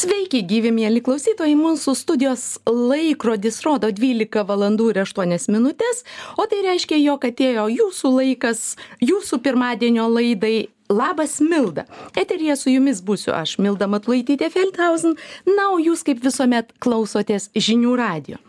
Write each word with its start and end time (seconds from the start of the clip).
Sveiki, 0.00 0.38
gyvi 0.48 0.70
mėly 0.72 1.02
klausytojai, 1.04 1.52
mūsų 1.58 1.92
studijos 1.98 2.44
laikrodis 2.64 3.58
rodo 3.66 3.90
12 3.92 4.46
valandų 4.48 4.86
ir 4.94 5.00
8 5.02 5.50
minutės, 5.52 6.04
o 6.40 6.46
tai 6.48 6.62
reiškia, 6.64 6.96
jog 7.02 7.26
atėjo 7.28 7.66
jūsų 7.68 8.12
laikas, 8.14 8.62
jūsų 9.04 9.42
pirmadienio 9.44 10.06
laidai 10.08 10.70
Labas 10.90 11.40
Milda. 11.40 11.84
Eterija 12.16 12.56
su 12.56 12.70
jumis 12.70 12.98
būsiu 13.06 13.30
aš, 13.30 13.52
Milda 13.62 13.86
Matlaitytė 13.86 14.48
Feldhausen, 14.50 15.14
na, 15.46 15.68
o 15.70 15.76
jūs 15.78 16.02
kaip 16.02 16.18
visuomet 16.24 16.72
klausotės 16.82 17.46
žinių 17.54 17.92
radio. 17.94 18.40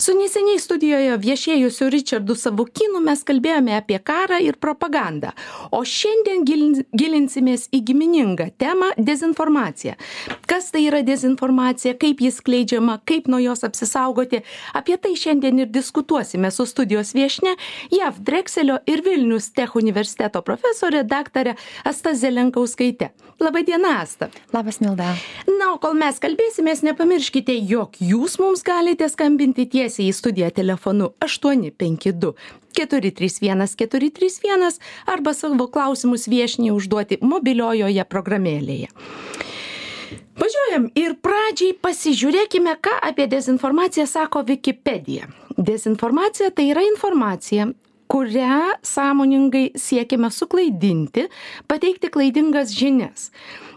Su 0.00 0.14
neseniai 0.16 0.56
studijoje 0.58 1.18
viešėjusiu 1.20 1.90
Richardu 1.92 2.34
Savukinu 2.40 3.02
mes 3.04 3.20
kalbėjome 3.28 3.76
apie 3.76 3.98
karą 4.00 4.38
ir 4.40 4.56
propagandą, 4.56 5.34
o 5.76 5.82
šiandien 5.84 6.46
gilinsimės 6.96 7.68
į 7.68 7.82
giminingą 7.90 8.48
temą- 8.56 8.88
dezinformaciją. 9.10 9.94
Kas 10.48 10.70
tai 10.72 10.86
yra 10.88 11.02
dezinformacija, 11.04 11.98
kaip 12.00 12.24
jis 12.24 12.40
kleidžiama, 12.40 13.00
kaip 13.04 13.28
nuo 13.28 13.38
jos 13.38 13.60
apsisaugoti, 13.60 14.40
apie 14.72 14.96
tai 14.96 15.12
šiandien 15.12 15.60
ir 15.60 15.66
diskutuosime 15.66 16.50
su 16.50 16.64
studijos 16.64 17.12
viešne 17.12 17.56
JAV 17.90 18.24
Drexelio 18.24 18.78
ir 18.86 19.02
Vilnius 19.02 19.52
Tech 19.52 19.76
universiteto 19.76 20.40
profesorė 20.40 21.04
daktarė 21.04 21.56
Asta 21.84 22.14
Zelenkauskaitė. 22.14 23.10
Labadiena, 23.42 23.98
Asta. 24.00 24.28
Labas, 24.54 24.78
Milda. 24.80 25.14
Na, 25.58 25.72
o 25.74 25.78
kol 25.82 25.96
mes 25.98 26.20
kalbėsimės, 26.22 26.84
nepamirškite, 26.86 27.56
jog 27.66 27.98
jūs 27.98 28.38
mums 28.38 28.62
galite 28.66 29.08
skambinti 29.10 29.66
tiesiai 29.70 30.10
į 30.12 30.14
studiją 30.14 30.52
telefonu 30.54 31.10
852 31.24 32.34
431 32.74 33.66
431 33.74 34.78
arba 35.06 35.34
savo 35.34 35.66
klausimus 35.66 36.28
viešniai 36.30 36.74
užduoti 36.74 37.18
mobiliojoje 37.22 38.06
programėlėje. 38.10 38.90
Važiuojam 40.34 40.88
ir 40.98 41.14
pradžiai 41.22 41.76
pasižiūrėkime, 41.78 42.74
ką 42.82 42.96
apie 43.10 43.28
dezinformaciją 43.30 44.06
sako 44.10 44.42
Wikipedia. 44.48 45.28
Dezinformacija 45.54 46.50
tai 46.50 46.72
yra 46.72 46.82
informacija, 46.82 47.68
kurią 48.08 48.78
sąmoningai 48.82 49.72
siekiame 49.76 50.30
suklaidinti, 50.30 51.28
pateikti 51.66 52.10
klaidingas 52.10 52.72
žinias. 52.74 53.30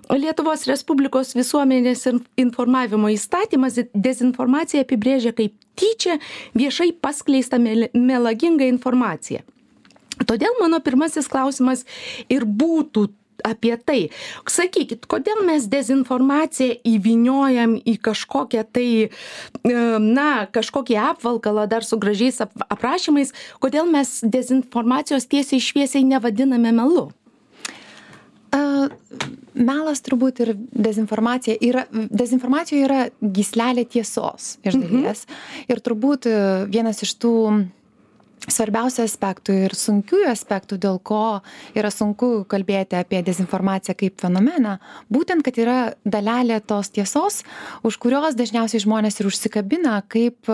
Lietuvos 0.08 0.64
Respublikos 0.70 1.34
visuomenės 1.36 2.06
informavimo 2.40 3.10
įstatymas 3.12 3.82
dezinformaciją 3.92 4.86
apibrėžia 4.86 5.34
kaip 5.36 5.58
tyčia 5.76 6.16
viešai 6.56 6.94
paskleista 7.04 7.60
melagingą 7.60 8.70
informaciją. 8.72 9.44
Todėl 10.26 10.56
mano 10.62 10.80
pirmasis 10.82 11.28
klausimas 11.30 11.84
ir 12.32 12.48
būtų 12.48 13.10
apie 13.46 13.76
tai. 13.78 14.00
Sakykit, 14.48 15.06
kodėl 15.10 15.44
mes 15.48 15.68
dezinformaciją 15.72 16.80
įviniojam 16.88 17.78
į 17.82 17.98
kažkokią 18.08 18.66
tai, 18.74 18.88
e, 19.08 19.78
na, 20.02 20.48
kažkokį 20.52 20.98
apvalkalą 21.12 21.68
dar 21.70 21.86
su 21.86 22.00
gražiais 22.02 22.42
ap 22.42 22.54
aprašymais, 22.70 23.34
kodėl 23.60 23.90
mes 23.92 24.20
dezinformacijos 24.24 25.30
tiesiai 25.30 25.62
šviesiai 25.62 26.06
nevadiname 26.08 26.72
melu? 26.76 27.10
Uh, 28.48 28.88
melas 29.58 30.02
turbūt 30.06 30.42
ir 30.46 30.54
dezinformacija 30.56 31.58
yra, 31.64 31.84
dezinformacija 31.92 32.86
yra 32.86 33.00
gislelė 33.22 33.86
tiesos 33.90 34.56
iš 34.64 34.78
mhm. 34.78 34.86
dalies. 34.86 35.26
Mhm. 35.26 35.74
Ir 35.74 35.84
turbūt 35.86 36.30
vienas 36.72 37.04
iš 37.06 37.16
tų 37.22 37.34
svarbiausių 38.46 39.04
aspektų 39.04 39.56
ir 39.66 39.74
sunkiųjų 39.76 40.30
aspektų, 40.32 40.78
dėl 40.82 41.00
ko 41.04 41.40
yra 41.78 41.90
sunku 41.92 42.46
kalbėti 42.50 42.98
apie 43.00 43.20
dezinformaciją 43.26 43.96
kaip 43.98 44.22
fenomeną, 44.22 44.78
būtent, 45.12 45.44
kad 45.46 45.58
yra 45.60 45.78
dalelė 46.06 46.60
tos 46.62 46.92
tiesos, 46.94 47.42
už 47.88 47.98
kurios 48.02 48.38
dažniausiai 48.38 48.84
žmonės 48.84 49.20
ir 49.20 49.30
užsikabina, 49.32 49.98
kaip 50.12 50.52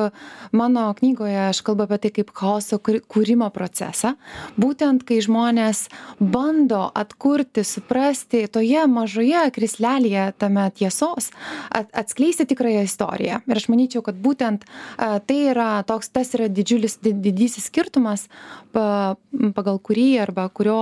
mano 0.56 0.88
knygoje 0.98 1.50
aš 1.50 1.62
kalbu 1.66 1.88
apie 1.88 2.00
tai 2.06 2.14
kaip 2.18 2.32
chaoso 2.38 2.80
kūrimo 2.80 3.50
procesą, 3.54 4.16
būtent 4.58 5.06
kai 5.08 5.20
žmonės 5.24 5.86
bando 6.20 6.86
atkurti, 6.96 7.66
suprasti 7.68 8.46
toje 8.48 8.88
mažoje 8.90 9.44
krislelėje 9.54 10.30
tame 10.42 10.66
tiesos, 10.78 11.30
atskleisti 11.70 12.48
tikrąją 12.50 12.88
istoriją. 12.88 13.44
Ir 13.48 13.60
aš 13.60 13.70
manyčiau, 13.70 14.04
kad 14.06 14.18
būtent 14.18 14.66
tai 14.98 15.40
yra 15.52 15.84
toks, 15.88 16.10
tas 16.14 16.34
yra 16.38 16.50
didžiulis, 16.50 16.98
didysis 17.04 17.70
skirtumas 17.74 18.28
pagal 18.74 19.80
kurį 19.82 20.08
arba 20.22 20.46
kurio 20.54 20.78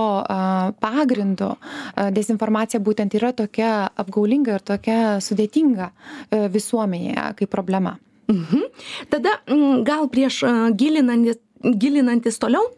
pagrindu 0.82 1.54
dezinformacija 2.12 2.80
būtent 2.84 3.16
yra 3.16 3.32
tokia 3.36 3.72
apgaulinga 3.96 4.58
ir 4.58 4.64
tokia 4.72 4.98
sudėtinga 5.24 5.88
e, 5.88 6.46
visuomenėje 6.52 7.26
kaip 7.40 7.52
problema. 7.52 7.96
Mhm. 8.32 8.68
Tada 9.12 9.38
gal 9.86 10.08
prieš 10.12 10.42
gilinantis, 10.78 11.40
gilinantis 11.62 12.38
toliau, 12.42 12.70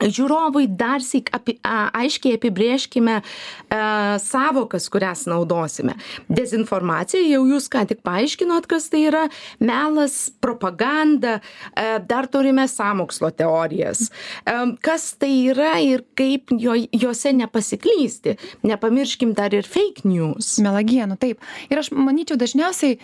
žiūrovui 0.00 0.68
darsyk 0.78 1.30
api 1.34 1.58
a 1.66 1.88
aiškiai 2.02 2.38
apibrėžkime 2.38 3.18
a 3.20 4.18
sąvokas 4.22 4.88
kurias 4.92 5.26
naudosime. 5.30 5.96
Dezinformacija 6.28 7.22
jau 7.26 7.44
jūs 7.48 7.68
ką 7.72 7.84
tik 7.90 8.02
paaiškinot 8.06 8.68
kas 8.70 8.88
tai 8.92 9.04
yra 9.10 9.24
melas 9.60 10.28
propaganda 10.40 11.38
a 11.74 11.98
dar 11.98 12.28
turime 12.30 12.68
sąmokslo 12.70 13.30
teorijas. 13.36 14.08
A 14.46 14.66
kas 14.82 15.10
tai 15.18 15.32
yra 15.50 15.76
ir 15.82 16.04
kaip 16.18 16.52
jo 16.54 16.76
jose 16.92 17.32
nepasiklysti. 17.32 18.36
Nepamirškim 18.66 19.34
dar 19.36 19.54
ir 19.54 19.66
feik 19.66 20.04
niūs 20.06 20.58
melagienų 20.64 21.18
taip. 21.20 21.42
Ir 21.72 21.82
aš 21.82 21.90
manyčiau 21.94 22.38
dažniausiai 22.40 22.98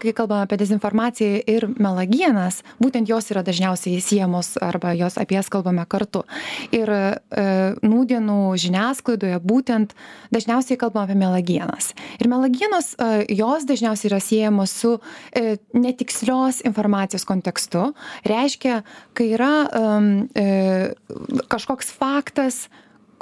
kai 0.00 0.14
kalbam 0.16 0.44
apie 0.44 0.58
dezinformaciją 0.60 1.42
ir 1.50 1.66
melagienas 1.78 2.62
būtent 2.82 3.08
jos 3.10 3.30
yra 3.32 3.44
dažniausiai 3.46 4.02
siejamos 4.04 4.54
arba 4.62 4.94
jos 4.98 5.18
apie 5.20 5.38
jas 5.38 5.50
kalbame 5.52 5.84
kartu 5.88 6.24
Ir 6.74 6.90
e, 6.90 7.02
nūdienų 7.84 8.38
žiniasklaidoje 8.60 9.40
būtent 9.44 9.94
dažniausiai 10.34 10.78
kalbam 10.80 11.04
apie 11.04 11.16
melagienas. 11.18 11.92
Ir 12.20 12.30
melagienos, 12.32 12.94
e, 12.98 13.26
jos 13.36 13.66
dažniausiai 13.68 14.10
yra 14.12 14.20
siejamos 14.22 14.74
su 14.74 14.96
e, 15.32 15.56
netikslios 15.76 16.62
informacijos 16.66 17.26
kontekstu. 17.28 17.90
Reiškia, 18.28 18.82
kai 19.14 19.28
yra 19.36 19.52
kažkoks 21.50 21.92
faktas, 21.94 22.64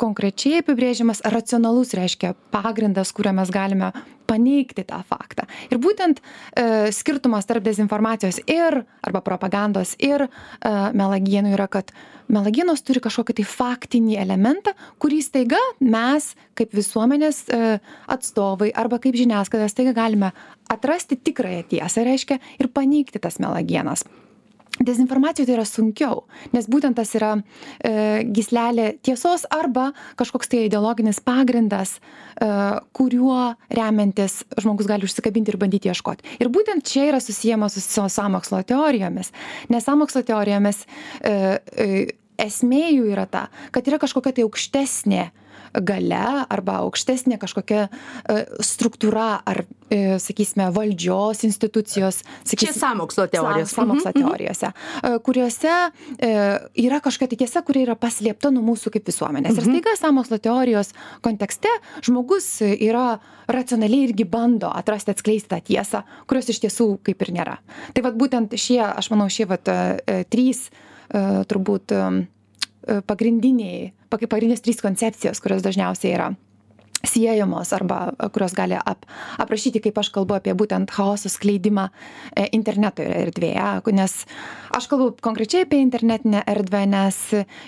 konkrečiai 0.01 0.63
apibrėžiamas 0.63 1.23
racionalus 1.33 1.95
reiškia 1.97 2.35
pagrindas 2.55 3.13
kuriuo 3.17 3.35
mes 3.37 3.53
galime 3.53 3.93
paneigti 4.29 4.85
tą 4.89 5.03
faktą. 5.05 5.47
Ir 5.71 5.81
būtent 5.83 6.23
e, 6.23 6.93
skirtumas 6.95 7.49
tarp 7.49 7.65
dezinformacijos 7.67 8.41
ir 8.47 8.83
arba 9.05 9.23
propagandos 9.25 9.97
ir 10.01 10.27
e, 10.27 10.31
melagienų 10.97 11.53
yra 11.57 11.69
kad 11.73 11.93
melagienos 12.33 12.85
turi 12.87 13.03
kažkokį 13.05 13.37
tai 13.41 13.47
faktinį 13.49 14.17
elementą 14.23 14.73
kurį 15.03 15.21
staiga 15.27 15.61
mes 15.81 16.33
kaip 16.59 16.75
visuomenės 16.77 17.45
e, 17.51 17.77
atstovai 18.15 18.73
arba 18.73 19.03
kaip 19.03 19.19
žiniasklaida 19.19 19.69
staiga 19.73 19.97
galime 19.97 20.33
atrasti 20.73 21.19
tikrąją 21.21 21.69
tiesą 21.75 22.07
reiškia 22.09 22.41
ir 22.63 22.73
paneigti 22.73 23.21
tas 23.23 23.41
melagienas 23.43 24.07
dezinformacijoj 24.81 25.47
tai 25.47 25.57
yra 25.57 25.65
sunkiau 25.69 26.23
nes 26.55 26.69
būtent 26.71 26.97
tas 26.97 27.11
yra 27.19 27.35
e, 27.37 28.23
gyslelė 28.33 28.93
tiesos 29.05 29.45
arba 29.53 29.91
kažkoks 30.21 30.49
tai 30.53 30.65
ideologinis 30.69 31.21
pagrindas 31.25 31.99
e, 31.99 32.49
kuriuo 32.97 33.53
remiantis 33.73 34.41
žmogus 34.63 34.89
gali 34.89 35.09
užsikabinti 35.09 35.53
ir 35.53 35.61
bandyti 35.61 35.93
ieškoti. 35.93 36.39
Ir 36.41 36.51
būtent 36.53 36.87
čia 36.89 37.11
yra 37.11 37.21
susiejama 37.23 37.69
su 37.73 37.83
sąmokslo 37.83 38.63
teorijomis. 38.69 39.33
Nes 39.73 39.85
sąmokslo 39.87 40.25
teorijomis 40.27 40.85
e, 41.21 41.33
e, 41.77 41.89
esmė 42.41 42.89
jų 42.97 43.13
yra 43.13 43.29
ta 43.29 43.47
kad 43.75 43.87
yra 43.89 44.01
kažkokia 44.03 44.35
tai 44.37 44.47
aukštesnė 44.47 45.29
galia 45.81 46.45
arba 46.53 46.81
aukštesnė 46.83 47.39
kažkokia 47.41 47.87
e, 47.87 48.43
struktūra 48.65 49.41
ar, 49.49 49.63
e, 49.89 50.19
sakysime, 50.23 50.69
valdžios 50.75 51.45
institucijos. 51.49 52.21
Sakysime, 52.45 52.73
Čia 52.73 52.79
samokslo 52.79 53.27
teorijos. 53.33 53.73
Samokslo 53.73 54.13
mhm, 54.13 54.19
mhm. 54.19 54.29
teorijose, 54.29 54.73
e, 54.73 55.13
kuriuose 55.25 55.77
yra 56.83 57.01
kažkokia 57.05 57.31
tai 57.33 57.41
tiesa, 57.45 57.63
kuri 57.67 57.85
yra 57.87 57.97
paslėpta 57.99 58.53
nuo 58.53 58.65
mūsų 58.67 58.93
kaip 58.97 59.09
visuomenės. 59.09 59.57
Ir 59.57 59.65
mhm. 59.65 59.79
staiga 59.79 59.97
samokslo 60.01 60.41
teorijos 60.43 60.93
kontekste 61.25 61.73
žmogus 62.05 62.49
yra 62.63 63.17
racionaliai 63.53 64.11
irgi 64.11 64.27
bando 64.29 64.71
atrasti, 64.73 65.15
atskleisti 65.15 65.51
tą 65.53 65.61
tiesą, 65.65 66.05
kurios 66.31 66.51
iš 66.53 66.63
tiesų 66.67 66.89
kaip 67.07 67.25
ir 67.25 67.33
nėra. 67.39 67.57
Tai 67.97 68.05
vad 68.07 68.21
būtent 68.21 68.55
šie, 68.61 68.81
aš 68.85 69.11
manau, 69.13 69.29
šie 69.33 69.49
vat, 69.51 69.69
trys 70.33 70.69
turbūt 71.13 71.93
pagrindiniai 73.09 73.91
pagrindinės 74.31 74.65
trys 74.65 74.83
koncepcijos, 74.85 75.41
kurios 75.43 75.65
dažniausiai 75.65 76.17
yra 76.17 76.33
siejamos 77.05 77.73
arba 77.73 78.13
kurios 78.33 78.55
gali 78.55 78.77
ap 78.79 79.07
aprašyti 79.39 79.83
kaip 79.83 79.99
aš 79.99 80.13
kalbu 80.15 80.39
apie 80.39 80.55
būtent 80.55 80.91
chaoso 80.91 81.31
skleidimą 81.33 81.89
e, 82.37 82.49
interneto 82.53 83.03
erdvėje 83.03 83.93
nes 83.93 84.15
aš 84.73 84.89
kalbu 84.91 85.13
konkrečiai 85.25 85.67
apie 85.67 85.81
internetinę 85.83 86.43
erdvę 86.47 86.85
nes 86.87 87.19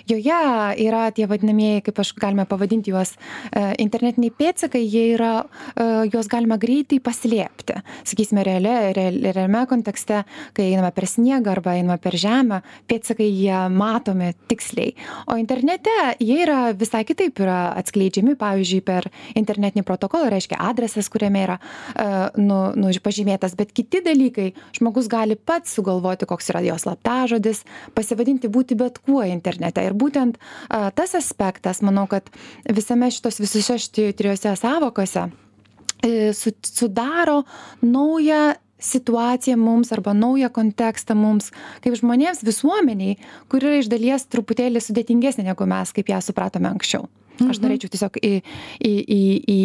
joje 0.09 0.41
yra 0.85 1.09
tie 1.15 1.27
vadinamieji 1.29 1.83
kaip 1.85 1.99
aš 2.03 2.13
galime 2.19 2.45
pavadinti 2.49 2.93
juos 2.93 3.15
e, 3.15 3.73
internetiniai 3.83 4.33
pėdsakai 4.33 4.83
jie 4.83 5.05
yra 5.15 5.33
e, 5.43 5.85
juos 6.13 6.29
galima 6.31 6.57
greitai 6.61 6.99
paslėpti. 7.03 7.79
Sakysime 8.07 8.43
realia 8.45 8.93
real 8.95 9.19
realiame 9.25 9.65
kontekste 9.69 10.23
kai 10.55 10.69
einame 10.71 10.91
per 10.95 11.07
sniegą 11.09 11.53
arba 11.55 11.75
einame 11.75 11.99
per 12.01 12.17
žemę 12.19 12.61
pėdsakai 12.89 13.27
jie 13.27 13.59
matomi 13.73 14.31
tiksliai. 14.49 14.95
O 15.31 15.37
internete 15.41 15.93
jie 16.19 16.41
yra 16.45 16.71
visai 16.77 17.03
kitaip 17.07 17.39
yra 17.43 17.59
atskleidžiami 17.79 18.37
pavyzdžiui 18.39 18.81
per 18.85 19.09
internetinį 19.37 19.85
protokolą, 19.87 20.29
reiškia 20.33 20.59
adresas, 20.61 21.09
kuriame 21.11 21.43
yra 21.45 21.57
uh, 21.59 22.35
nu, 22.39 22.59
nu, 22.77 22.91
pažymėtas, 23.05 23.55
bet 23.59 23.73
kiti 23.75 24.01
dalykai 24.05 24.51
žmogus 24.75 25.09
gali 25.11 25.37
pats 25.37 25.75
sugalvoti, 25.77 26.27
koks 26.29 26.51
yra 26.53 26.63
jos 26.65 26.85
slaptažodis, 26.85 27.63
pasivadinti 27.97 28.51
būti 28.51 28.77
bet 28.79 28.99
kuo 29.05 29.23
internete. 29.25 29.85
Ir 29.85 29.97
būtent 29.97 30.37
uh, 30.39 30.89
tas 30.95 31.15
aspektas, 31.17 31.81
manau, 31.85 32.07
kad 32.11 32.29
visame 32.65 33.11
šitos 33.13 33.41
visose 33.43 34.11
trijose 34.17 34.55
savokose 34.59 35.27
uh, 35.29 36.45
sudaro 36.61 37.43
naują 37.81 38.55
situaciją 38.79 39.57
mums 39.57 39.91
arba 39.95 40.13
naują 40.13 40.49
kontekstą 40.53 41.15
mums 41.15 41.51
kaip 41.83 41.95
žmonėms 41.95 42.43
visuomenei 42.45 43.17
kuri 43.51 43.69
yra 43.71 43.81
iš 43.81 43.91
dalies 43.91 44.27
truputėlį 44.27 44.83
sudėtingesnė 44.83 45.47
negu 45.47 45.67
mes 45.69 45.93
kaip 45.95 46.11
ją 46.11 46.21
supratome 46.23 46.69
anksčiau 46.71 47.07
aš 47.35 47.59
Mhm. 47.59 47.65
norėčiau 47.65 47.91
tiesiog 47.91 48.17
į 48.23 48.33
į 48.79 48.93
į 49.15 49.21
į 49.55 49.59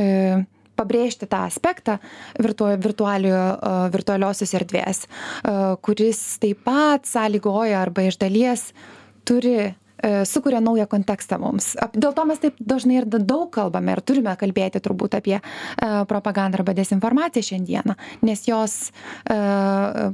e, 0.00 0.44
pabrėžti 0.76 1.28
tą 1.28 1.44
aspektą 1.48 1.98
virtu 2.38 2.68
e, 2.68 2.76
virtualiosios 3.92 4.54
erdvės 4.56 5.04
e, 5.04 5.76
kuris 5.84 6.38
taip 6.42 6.64
pat 6.64 7.06
sąlygoja 7.06 7.82
arba 7.82 8.08
iš 8.08 8.18
dalies 8.18 8.72
turi 9.24 9.74
sukuria 10.24 10.60
naują 10.60 10.86
kontekstą 10.90 11.38
mums. 11.38 11.72
Dėl 11.94 12.14
to 12.16 12.24
mes 12.28 12.40
taip 12.42 12.58
dažnai 12.60 13.00
ir 13.00 13.06
da- 13.06 13.22
daug 13.22 13.50
kalbame 13.54 13.94
ir 13.96 14.02
turime 14.02 14.34
kalbėti 14.38 14.80
turbūt 14.82 15.16
apie 15.18 15.38
e, 15.38 15.42
propagandą 16.08 16.60
arba 16.60 16.74
dezinformaciją 16.74 17.48
šiandieną, 17.52 17.96
nes 18.26 18.44
jos 18.48 18.76
e, 18.88 19.38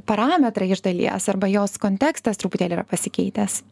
parametrai 0.05 0.69
iš 0.71 0.83
dalies 0.85 1.29
arba 1.29 1.49
jos 1.51 1.77
kontekstas 1.81 2.37
truputėlį 2.41 2.79
yra 2.79 2.85
pasikeitęs. 2.89 3.63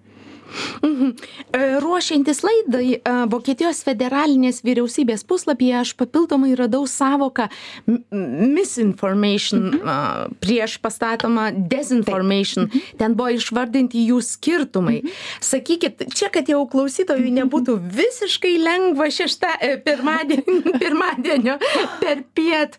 Mhm. 0.82 1.12
E, 1.52 1.80
Ruošiantis 1.84 2.42
laidai 2.46 2.98
e, 2.98 3.14
Vokietijos 3.32 3.82
federalinės 3.86 4.62
vyriausybės 4.66 5.26
puslapyje 5.28 5.76
aš 5.82 5.94
papildomai 6.00 6.54
radau 6.60 6.86
savoką 6.90 7.48
misinformation 7.88 9.76
e, 9.76 9.98
prieš 10.44 10.78
pastatomą 10.84 11.50
desinformation. 11.72 12.70
Ten 13.00 13.16
buvo 13.18 13.36
išvardinti 13.38 14.08
jų 14.10 14.22
skirtumai. 14.26 15.02
Sakykit, 15.44 16.08
čia, 16.16 16.32
kad 16.34 16.50
jau 16.52 16.64
klausytojui 16.70 17.34
nebūtų 17.40 17.78
visiškai 17.98 18.56
lengva 18.62 19.10
šeštą 19.14 19.58
e, 19.60 19.74
pirmadienio, 19.84 20.74
pirmadienio 20.84 21.58
per 22.02 22.24
piet, 22.38 22.78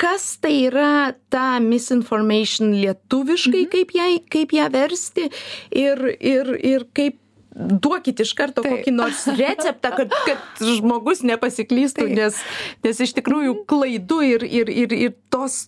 kas 0.00 0.26
tai 0.42 0.54
yra 0.68 0.92
ta 1.32 1.56
misinformation 1.64 2.74
lietuviškai, 2.76 3.64
kaip, 3.72 3.96
ją, 3.96 4.08
kaip 4.32 4.52
ją 4.56 4.68
versti 4.72 5.28
ir, 5.70 6.04
ir, 6.20 6.54
ir 6.60 6.86
kaip 6.96 7.21
duokit 7.54 8.20
iš 8.24 8.32
karto 8.38 8.62
Taip. 8.64 8.78
kokį 8.78 8.94
nors 8.94 9.24
receptą, 9.28 9.92
kad, 9.96 10.14
kad 10.26 10.62
žmogus 10.64 11.22
nepasiklystų, 11.26 12.06
Taip. 12.08 12.16
nes, 12.16 12.38
nes 12.84 13.02
iš 13.04 13.14
tikrųjų 13.18 13.56
klaidų 13.68 14.20
ir, 14.28 14.46
ir, 14.46 14.72
ir, 14.72 14.94
ir 14.96 15.14
tos, 15.32 15.66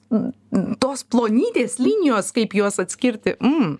tos 0.80 1.04
plonytės 1.10 1.76
linijos, 1.82 2.30
kaip 2.36 2.56
juos 2.56 2.80
atskirti. 2.82 3.36
Mm. 3.40 3.76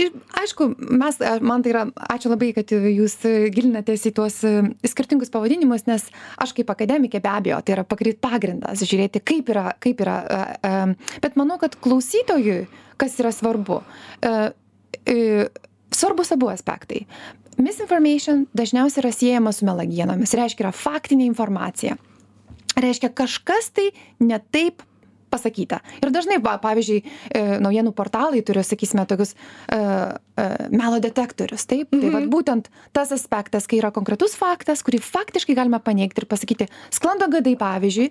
Ir 0.00 0.12
aišku, 0.42 0.70
mes, 0.78 1.20
man 1.44 1.64
tai 1.64 1.74
yra, 1.74 1.84
ačiū 2.16 2.32
labai, 2.32 2.52
kad 2.56 2.74
jūs 2.74 3.18
gilinatės 3.54 4.08
į 4.10 4.14
tuos 4.18 4.40
e, 4.46 4.54
skirtingus 4.88 5.32
pavadinimus, 5.34 5.86
nes 5.90 6.08
aš 6.42 6.54
kaip 6.56 6.72
akademikė 6.74 7.22
be 7.24 7.32
abejo, 7.32 7.60
tai 7.64 7.78
yra 7.78 7.86
pagri- 7.88 8.16
pagrindas 8.18 8.82
žiūrėti, 8.84 9.22
kaip 9.24 9.52
yra, 9.54 9.68
kaip 9.82 10.02
yra. 10.04 10.18
Bet 11.22 11.38
manau, 11.38 11.58
kad 11.62 11.76
klausytojui, 11.84 12.64
kas 13.00 13.18
yra 13.22 13.32
svarbu, 13.34 13.80
e, 14.22 14.34
e, 15.06 15.18
svarbus 15.94 16.32
abu 16.34 16.50
aspektai. 16.50 17.04
Misinformation 17.60 18.46
dažniausiai 18.56 19.04
yra 19.04 19.12
siejama 19.14 19.52
su 19.54 19.66
melagienomis, 19.68 20.34
reiškia 20.34 20.66
yra 20.66 20.74
faktinė 20.74 21.28
informacija. 21.28 21.98
Reiškia 22.74 23.12
kažkas 23.14 23.70
tai 23.74 23.90
ne 24.18 24.40
taip 24.50 24.82
pasakyta. 25.34 25.80
Ir 26.02 26.12
dažnai, 26.14 26.38
va, 26.42 26.56
pavyzdžiui, 26.62 27.00
e, 27.02 27.42
naujienų 27.62 27.92
portalai 27.96 28.42
turi, 28.46 28.62
sakysime, 28.66 29.06
tokius 29.10 29.34
e, 29.34 29.78
e, 29.78 30.46
melo 30.70 31.00
detektorius. 31.02 31.66
Taip, 31.70 31.90
tai 31.90 32.12
va, 32.14 32.22
būtent 32.30 32.70
tas 32.94 33.10
aspektas, 33.14 33.66
kai 33.70 33.80
yra 33.80 33.90
konkretus 33.94 34.36
faktas, 34.38 34.84
kurį 34.86 35.02
faktiškai 35.02 35.58
galima 35.58 35.82
paneigti 35.82 36.22
ir 36.22 36.28
pasakyti, 36.30 36.70
sklando 36.94 37.28
gadai, 37.32 37.56
pavyzdžiui, 37.60 38.10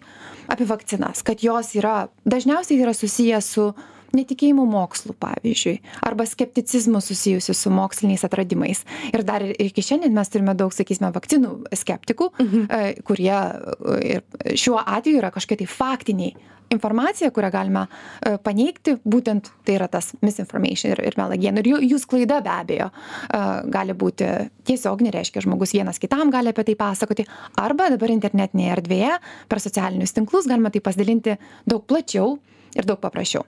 apie 0.53 0.67
vakcinas, 0.69 1.23
kad 1.25 1.43
jos 1.45 1.73
yra, 1.79 2.09
dažniausiai 2.27 2.83
yra 2.83 2.95
susijęs 2.97 3.51
su 3.55 3.71
netikėjimu 4.17 4.65
mokslu, 4.69 5.15
pavyzdžiui, 5.21 5.79
arba 6.05 6.25
skepticizmu 6.29 7.01
susijusiu 7.03 7.55
su 7.57 7.73
moksliniais 7.73 8.25
atradimais. 8.27 8.83
Ir 9.13 9.25
dar 9.25 9.45
iki 9.45 9.83
šiandien 9.85 10.13
mes 10.15 10.31
turime 10.33 10.55
daug, 10.57 10.73
sakysime, 10.75 11.11
vakcinų 11.15 11.53
skeptikų, 11.83 12.31
mhm. 12.37 12.65
kurie 13.07 13.33
e, 13.33 13.99
ir 14.13 14.57
šiuo 14.59 14.81
atveju 14.81 15.21
yra 15.21 15.33
kažkokie 15.33 15.63
tai 15.63 15.69
faktiniai 15.69 16.51
informacija, 16.73 17.31
kurią 17.33 17.49
galima 17.53 17.83
e, 17.85 18.35
paneigti, 18.43 18.95
būtent 19.05 19.49
tai 19.65 19.77
yra 19.77 19.87
tas 19.91 20.11
misinformation 20.25 20.93
ir, 20.93 21.01
ir 21.09 21.17
melagiena. 21.19 21.61
Ir 21.61 21.71
jų, 21.73 21.81
jų 21.93 21.99
sklaida 22.01 22.39
be 22.45 22.53
abejo 22.53 22.89
e, 22.89 23.41
gali 23.73 23.97
būti 23.97 24.29
tiesiog, 24.67 25.03
nereiškia, 25.07 25.43
žmogus 25.45 25.75
vienas 25.77 26.01
kitam 26.01 26.33
gali 26.33 26.53
apie 26.53 26.65
tai 26.69 26.77
pasakoti, 26.79 27.27
arba 27.61 27.91
dabar 27.93 28.13
internetinėje 28.13 28.77
erdvėje 28.77 29.17
per 29.51 29.63
socialinius 29.63 30.15
tinklus 30.17 30.49
galima 30.49 30.73
tai 30.73 30.83
pasidalinti 30.85 31.37
daug 31.69 31.85
plačiau 31.89 32.37
ir 32.73 32.89
daug 32.89 33.01
paprasčiau. 33.03 33.45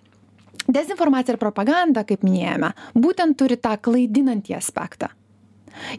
Dezinformacija 0.65 1.35
ir 1.35 1.41
propaganda, 1.41 2.06
kaip 2.07 2.23
minėjome, 2.25 2.71
būtent 2.97 3.38
turi 3.38 3.57
tą 3.62 3.75
klaidinantį 3.81 4.57
aspektą. 4.57 5.12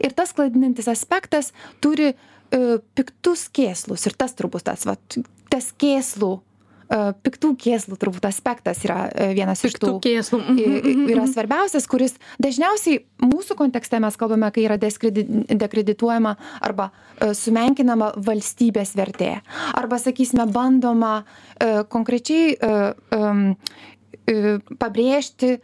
Ir 0.01 0.15
tas 0.17 0.33
klaidinantis 0.35 0.89
aspektas 0.91 1.53
turi 1.83 2.11
e, 2.11 2.17
piktus 2.97 3.47
kėslus. 3.53 4.07
Ir 4.09 4.17
tas 4.17 4.35
turbūt 4.37 4.67
tas, 4.67 4.85
va, 4.89 4.97
tas 5.51 5.69
kėslų, 5.79 6.31
e, 6.89 6.99
piktų 7.25 7.53
kėslų 7.61 7.97
turbūt 8.01 8.27
aspektas 8.29 8.81
yra 8.85 9.05
e, 9.11 9.29
vienas 9.37 9.63
iš 9.63 9.77
tų. 9.77 9.97
Piktų 9.97 10.01
kėslų. 10.07 10.41
Yra 11.13 11.27
svarbiausias, 11.29 11.87
kuris 11.89 12.17
dažniausiai 12.43 13.03
mūsų 13.23 13.57
kontekste 13.59 14.01
mes 14.03 14.17
kalbame, 14.19 14.49
kai 14.55 14.65
yra 14.65 14.79
dekredituojama 14.81 16.35
arba 16.59 16.89
e, 16.89 17.33
sumenkinama 17.37 18.15
valstybės 18.27 18.95
vertė. 18.97 19.37
Arba, 19.77 20.01
sakysime, 20.01 20.49
bandoma 20.51 21.19
e, 21.21 21.83
konkrečiai 21.91 22.55
e, 22.55 22.73
e, 23.13 23.25
pabrėžti 24.79 25.57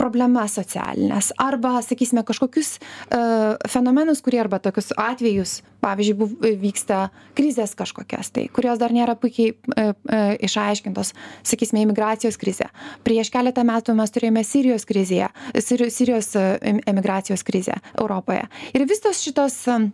problemas 0.00 0.54
socialinės 0.56 1.30
arba, 1.40 1.78
sakysime, 1.84 2.22
kažkokius 2.26 2.78
uh, 2.78 3.58
fenomenus, 3.68 4.22
kurie 4.24 4.40
arba 4.40 4.60
tokius 4.62 4.94
atvejus, 4.96 5.58
pavyzdžiui, 5.84 6.16
buv, 6.16 6.32
vyksta 6.62 7.02
krizės 7.36 7.74
kažkokias, 7.78 8.32
tai, 8.32 8.46
kurios 8.54 8.80
dar 8.80 8.94
nėra 8.96 9.16
puikiai 9.20 9.52
uh, 9.52 9.92
uh, 9.92 10.32
išaiškintos, 10.40 11.12
sakysime, 11.52 11.84
imigracijos 11.84 12.40
krizė. 12.40 12.70
Prieš 13.06 13.32
keletą 13.34 13.64
metų 13.68 13.96
mes 13.98 14.14
turėjome 14.14 14.44
Sirijos 14.46 14.88
krizėje, 14.88 15.30
Sirijos, 15.60 16.32
uh, 16.38 16.56
emigracijos 16.64 17.44
krizę 17.46 17.80
Europoje. 17.98 18.46
Ir 18.72 18.88
visos 18.88 19.20
šitos 19.20 19.60
um, 19.68 19.90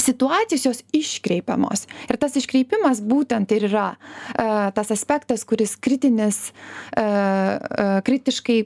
situacijos 0.00 0.66
jos 0.66 0.82
iškreipiamos. 0.96 1.86
Ir 2.08 2.18
tas 2.20 2.36
iškreipimas 2.38 3.02
būtent 3.04 3.52
ir 3.56 3.68
yra 3.70 3.90
uh, 3.94 4.70
tas 4.74 4.92
aspektas, 4.94 5.44
kuris 5.48 5.76
kritinis, 5.76 6.50
uh, 6.96 7.02
uh, 7.02 7.98
kritiškai 8.06 8.62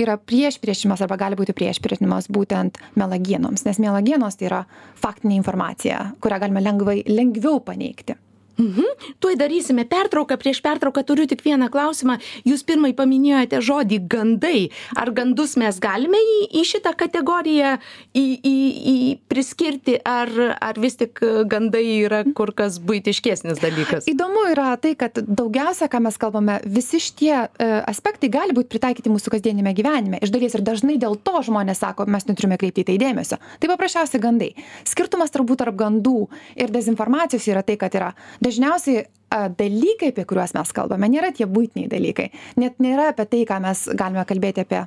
yra 0.00 0.16
priešpriešimas 0.16 1.02
arba 1.04 1.18
gali 1.20 1.36
būti 1.38 1.54
priešpriešimas 1.56 2.30
būtent 2.32 2.80
melagienoms, 2.98 3.66
nes 3.66 3.80
melagienos 3.82 4.38
tai 4.40 4.48
yra 4.48 4.64
faktinė 5.00 5.36
informacija, 5.40 6.10
kurią 6.24 6.40
galime 6.40 6.64
lengvai, 6.64 7.00
lengviau 7.10 7.60
paneigti. 7.64 8.16
Mhm. 8.60 8.84
Tuoj 9.20 9.36
darysime 9.40 9.86
pertrauką. 9.88 10.36
Prieš 10.36 10.60
pertrauką 10.60 11.04
turiu 11.04 11.26
tik 11.26 11.42
vieną 11.44 11.70
klausimą. 11.72 12.18
Jūs 12.44 12.64
pirmai 12.68 12.92
paminėjote 12.96 13.60
žodį 13.64 13.98
gandai. 14.10 14.68
Ar 15.00 15.10
gandus 15.16 15.56
mes 15.60 15.78
galime 15.80 16.20
į, 16.20 16.36
į 16.60 16.64
šitą 16.68 16.92
kategoriją 16.98 17.78
į, 18.12 18.24
į, 18.44 18.56
į 18.92 18.96
priskirti, 19.30 19.96
ar, 20.04 20.28
ar 20.60 20.80
vis 20.80 20.98
tik 21.00 21.22
gandai 21.48 21.84
yra 22.04 22.22
kur 22.36 22.52
kas 22.56 22.76
būtiškesnis 22.84 23.62
dalykas? 23.62 24.08
Įdomu 24.10 24.44
yra 24.52 24.74
tai, 24.80 24.92
kad 24.98 25.16
daugiausia, 25.24 25.88
ką 25.90 26.02
mes 26.04 26.20
kalbame, 26.20 26.58
visi 26.68 27.00
šitie 27.00 27.32
e, 27.32 27.70
aspektai 27.88 28.28
gali 28.32 28.56
būti 28.56 28.70
pritaikyti 28.74 29.12
mūsų 29.12 29.32
kasdienime 29.36 29.72
gyvenime. 29.76 30.20
Iš 30.20 30.34
dalies 30.34 30.56
ir 30.58 30.64
dažnai 30.66 30.98
dėl 31.00 31.16
to 31.16 31.40
žmonės 31.46 31.80
sako, 31.80 32.04
mes 32.10 32.28
neturime 32.28 32.60
kreipti 32.60 32.84
į 32.84 32.90
tai 32.90 32.98
dėmesio. 33.00 33.40
Tai 33.60 33.72
paprasčiausiai 33.72 34.22
gandai. 34.22 34.50
Skirtumas 34.88 35.32
turbūt 35.32 35.62
tarp 35.64 35.78
gandų 35.80 36.26
ir 36.60 36.72
dezinformacijos 36.74 37.48
yra 37.48 37.64
tai, 37.64 37.78
kad 37.80 37.94
yra 37.96 38.12
dažniausiai 38.50 39.06
dalykai, 39.30 40.10
apie 40.10 40.26
kuriuos 40.26 40.54
mes 40.56 40.72
kalbame, 40.74 41.08
nėra 41.10 41.30
tie 41.34 41.46
būtiniai 41.46 41.90
dalykai. 41.90 42.30
Net 42.58 42.82
nėra 42.82 43.12
apie 43.12 43.28
tai, 43.30 43.44
ką 43.46 43.60
mes 43.62 43.86
galime 43.94 44.26
kalbėti 44.26 44.64
apie 44.66 44.84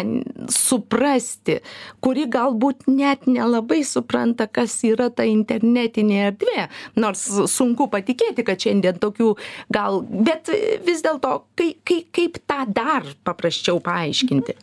suprasti 0.49 1.59
kuri 2.01 2.25
galbūt 2.25 2.87
net 2.87 3.27
nelabai 3.27 3.83
supranta 3.83 4.47
kas 4.47 4.79
yra 4.87 5.09
ta 5.09 5.25
internetinė 5.25 6.19
erdvė 6.31 6.67
nors 6.95 7.25
sunku 7.53 7.89
patikėti 7.89 8.45
kad 8.45 8.61
šiandien 8.61 8.97
tokių 9.01 9.35
gal 9.73 10.01
bet 10.09 10.49
vis 10.85 11.03
dėlto 11.05 11.43
kai 11.57 11.75
kai 11.85 12.01
kaip 12.11 12.41
tą 12.47 12.65
dar 12.73 13.05
paprasčiau 13.23 13.81
paaiškinti? 13.83 14.57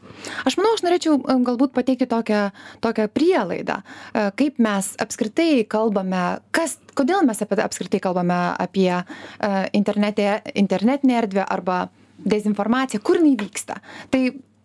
Aš 0.47 0.59
manau 0.59 0.75
aš 0.77 0.85
norėčiau 0.87 1.19
galbūt 1.47 1.75
pateikti 1.85 2.09
tokią 2.09 2.49
tokią 2.81 3.09
prielaidą 3.13 3.77
e, 3.81 4.31
kaip 4.41 4.59
mes 4.59 4.95
apskritai 5.05 5.67
kalbame 5.69 6.25
kas 6.57 6.79
kodėl 6.97 7.27
mes 7.29 7.43
apie 7.45 7.61
apskritai 7.63 8.01
kalbame 8.01 8.41
apie 8.59 8.91
e, 8.97 9.05
internetinę 9.77 11.21
erdvę 11.21 11.45
arba 11.45 11.85
dezinformacija 12.19 13.01
kur 13.05 13.21
jinai 13.21 13.37
vyksta. 13.37 13.81
Tai 14.11 14.21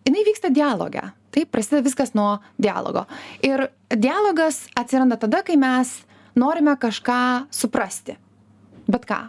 jinai 0.07 0.25
vyksta 0.25 0.51
dialoge. 0.53 1.01
Taip 1.33 1.51
prasideda 1.51 1.85
viskas 1.85 2.15
nuo 2.17 2.37
dialogo. 2.57 3.05
Ir 3.45 3.67
dialogas 3.93 4.63
atsiranda 4.79 5.19
tada 5.21 5.43
kai 5.45 5.57
mes 5.59 5.91
norime 6.39 6.77
kažką 6.79 7.49
suprasti. 7.53 8.17
Bet 8.89 9.05
ką 9.05 9.27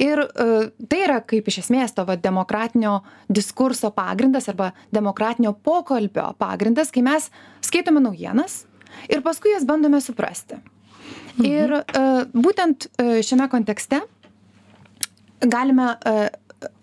ir 0.00 0.22
e, 0.22 0.46
tai 0.88 1.00
yra 1.06 1.20
kaip 1.26 1.48
iš 1.48 1.62
esmės 1.64 1.94
to 1.96 2.04
va 2.08 2.16
demokratinio 2.20 2.98
diskurso 3.28 3.92
pagrindas 3.94 4.48
arba 4.52 4.72
demokratinio 4.94 5.54
pokalbio 5.64 6.32
pagrindas 6.38 6.92
kai 6.94 7.04
mes 7.06 7.30
skaitome 7.64 8.02
naujienas 8.04 8.62
ir 9.08 9.24
paskui 9.24 9.54
jas 9.54 9.66
bandome 9.68 10.00
suprasti 10.04 10.58
mhm. 10.58 11.48
ir 11.48 11.76
e, 11.80 12.06
būtent 12.34 12.88
e, 12.96 13.20
šiame 13.26 13.48
kontekste 13.52 14.02
galime 15.42 15.96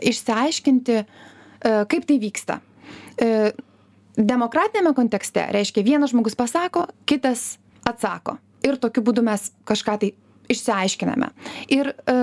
išsiaiškinti, 0.04 0.96
kaip 1.64 2.08
tai 2.10 2.18
vyksta. 2.20 2.58
Demokratinėme 4.20 4.92
kontekste 4.98 5.46
reiškia 5.56 5.86
vienas 5.88 6.12
žmogus 6.12 6.36
pasako, 6.36 6.84
kitas 7.08 7.54
atsako. 7.88 8.36
Ir 8.68 8.76
tokiu 8.84 9.06
būdu 9.08 9.24
mes 9.24 9.46
kažką 9.64 9.96
tai 10.02 10.10
išsiaiškiname. 10.50 11.30
Ir 11.72 11.94
e, 11.94 12.16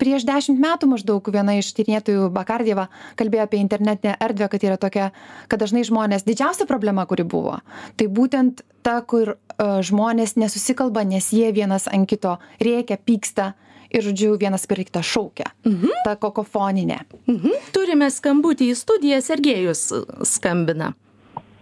prieš 0.00 0.26
dešimt 0.28 0.60
metų 0.60 0.90
maždaug 0.90 1.30
viena 1.32 1.56
iš 1.58 1.72
tyrinėtojų 1.76 2.28
Bakardieva 2.34 2.88
kalbėjo 3.20 3.46
apie 3.46 3.60
internetinę 3.62 4.16
erdvę, 4.20 4.50
kad 4.52 4.66
yra 4.66 4.76
tokia, 4.80 5.10
kad 5.48 5.62
dažnai 5.62 5.84
žmonės, 5.88 6.26
didžiausia 6.28 6.68
problema, 6.68 7.06
kuri 7.08 7.24
buvo, 7.24 7.58
tai 7.96 8.10
būtent 8.10 8.64
ta, 8.84 9.00
kur 9.04 9.34
uh, 9.36 9.80
žmonės 9.84 10.36
nesusikalba, 10.40 11.04
nes 11.04 11.32
jie 11.36 11.50
vienas 11.56 11.88
ant 11.90 12.08
kito 12.08 12.38
rėkia, 12.60 12.96
pyksta, 12.96 13.52
ir 13.90 14.06
žodžiu 14.06 14.36
vienas 14.38 14.66
per 14.70 14.80
kitą 14.84 15.02
šaukia. 15.02 15.50
Mhm. 15.66 16.02
Ta 16.06 16.16
kokofoninė. 16.16 17.02
Mhm. 17.26 17.70
Turime 17.74 18.10
skambutį 18.10 18.70
į 18.72 18.78
studiją, 18.78 19.20
Sergejus 19.24 19.88
skambina. 20.28 20.94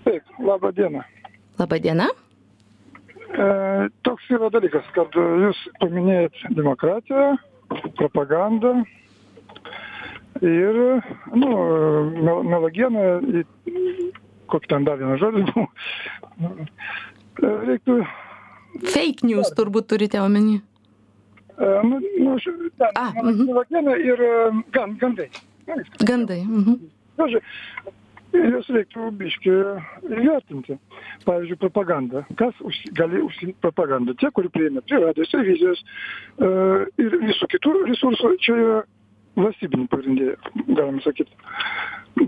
Taip, 0.05 0.25
laba 0.41 0.73
diena. 0.73 1.05
Labą 1.59 1.81
dieną. 1.83 2.07
E, 3.29 3.47
toks 4.07 4.29
yra 4.33 4.49
dalykas, 4.53 4.87
kad 4.95 5.13
jūs 5.17 5.59
paminėjot 5.83 6.45
demokratiją, 6.57 7.35
propagandą 7.99 8.83
ir, 10.43 10.79
nu, 11.35 11.51
mel 12.23 12.43
melagieną, 12.47 13.05
kokį 14.53 14.71
ten 14.71 14.87
dar 14.87 15.01
vieną 15.01 15.19
žodį 15.21 15.45
buvo. 15.51 15.67
Reiktų. 17.43 18.01
Fake 18.93 19.27
news 19.27 19.51
turbūt 19.59 19.89
turite 19.91 20.21
omeny. 20.23 20.59
E, 21.59 21.71
nu, 21.87 22.01
nu, 22.23 22.37
ten, 22.79 22.93
A, 22.95 23.11
mhm. 23.17 23.45
melagieną 23.51 23.97
ir 23.99 24.23
e, 24.23 24.35
gan, 24.75 24.95
gandai. 25.01 25.29
Gandai. 26.07 26.43
Mhm. 26.47 26.79
Žodžiu, 27.19 27.43
juos 28.39 28.69
reiktų 28.75 29.11
biški 29.21 29.55
įvertinti. 30.09 30.79
Pavyzdžiui, 31.27 31.59
propaganda. 31.63 32.25
Kas 32.41 32.57
už, 32.65 32.79
gali 32.99 33.23
užsiimti 33.25 33.59
propagandą? 33.65 34.15
Tie, 34.21 34.31
kurie 34.35 34.53
prieina 34.55 34.83
prie 34.85 35.01
radijos, 35.03 35.33
televizijos 35.35 35.83
uh, 35.85 36.87
ir 37.01 37.19
visų 37.25 37.51
kitų 37.55 37.75
resursų, 37.91 38.35
čia 38.45 38.57
yra 38.59 38.79
valstybiniai 39.39 39.91
pagrindė, 39.93 40.35
galima 40.69 41.03
sakyti. 41.05 41.35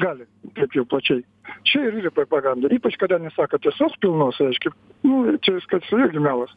Gali, 0.00 0.26
taip 0.54 0.74
jau 0.76 0.84
plačiai. 0.86 1.22
Čia 1.66 1.82
ir 1.88 1.96
yra 2.00 2.12
propaganda. 2.14 2.70
Ypač, 2.72 2.94
kada 3.00 3.18
nesako 3.18 3.58
tiesos 3.62 3.96
pilnos, 4.02 4.38
reiškia, 4.40 4.70
nu, 5.08 5.34
čia 5.42 5.56
viskas 5.56 5.88
irgi 5.96 6.22
melas. 6.22 6.52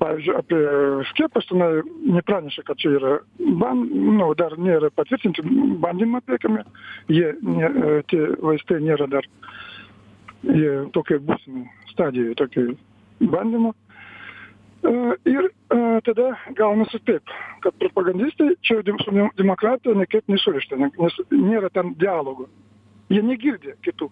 Pavyzdžiui, 0.00 0.34
apie 0.40 0.58
skiepus 1.12 1.46
tenai 1.50 1.84
nepraneša, 2.16 2.64
kad 2.66 2.80
čia 2.82 2.96
yra, 2.98 3.14
ban, 3.60 3.86
nu, 3.92 4.28
dar 4.38 4.56
nėra 4.58 4.90
patvirtinti 4.96 5.44
bandymą 5.82 6.20
atliekami, 6.24 6.66
jie, 7.12 7.32
ne, 7.46 7.70
tie 8.10 8.26
vaistai 8.42 8.82
nėra 8.84 9.08
dar, 9.12 9.28
jie 10.42 10.74
tokiai 10.96 11.22
būsimai 11.30 11.66
stadijoje, 11.94 12.36
tokiai 12.42 12.76
bandymo. 13.32 13.72
Ir 15.26 15.48
tada 16.06 16.28
gaunasi 16.54 17.00
taip, 17.08 17.32
kad 17.64 17.74
propagandistai 17.80 18.54
čia 18.62 18.78
su 19.02 19.14
demokratija 19.38 19.96
niekaip 19.98 20.28
nesurišta, 20.30 20.78
nes 20.78 21.18
nėra 21.32 21.70
ten 21.74 21.94
dialogo. 21.98 22.46
Jie 23.10 23.22
negirdi 23.22 23.74
kitų. 23.86 24.10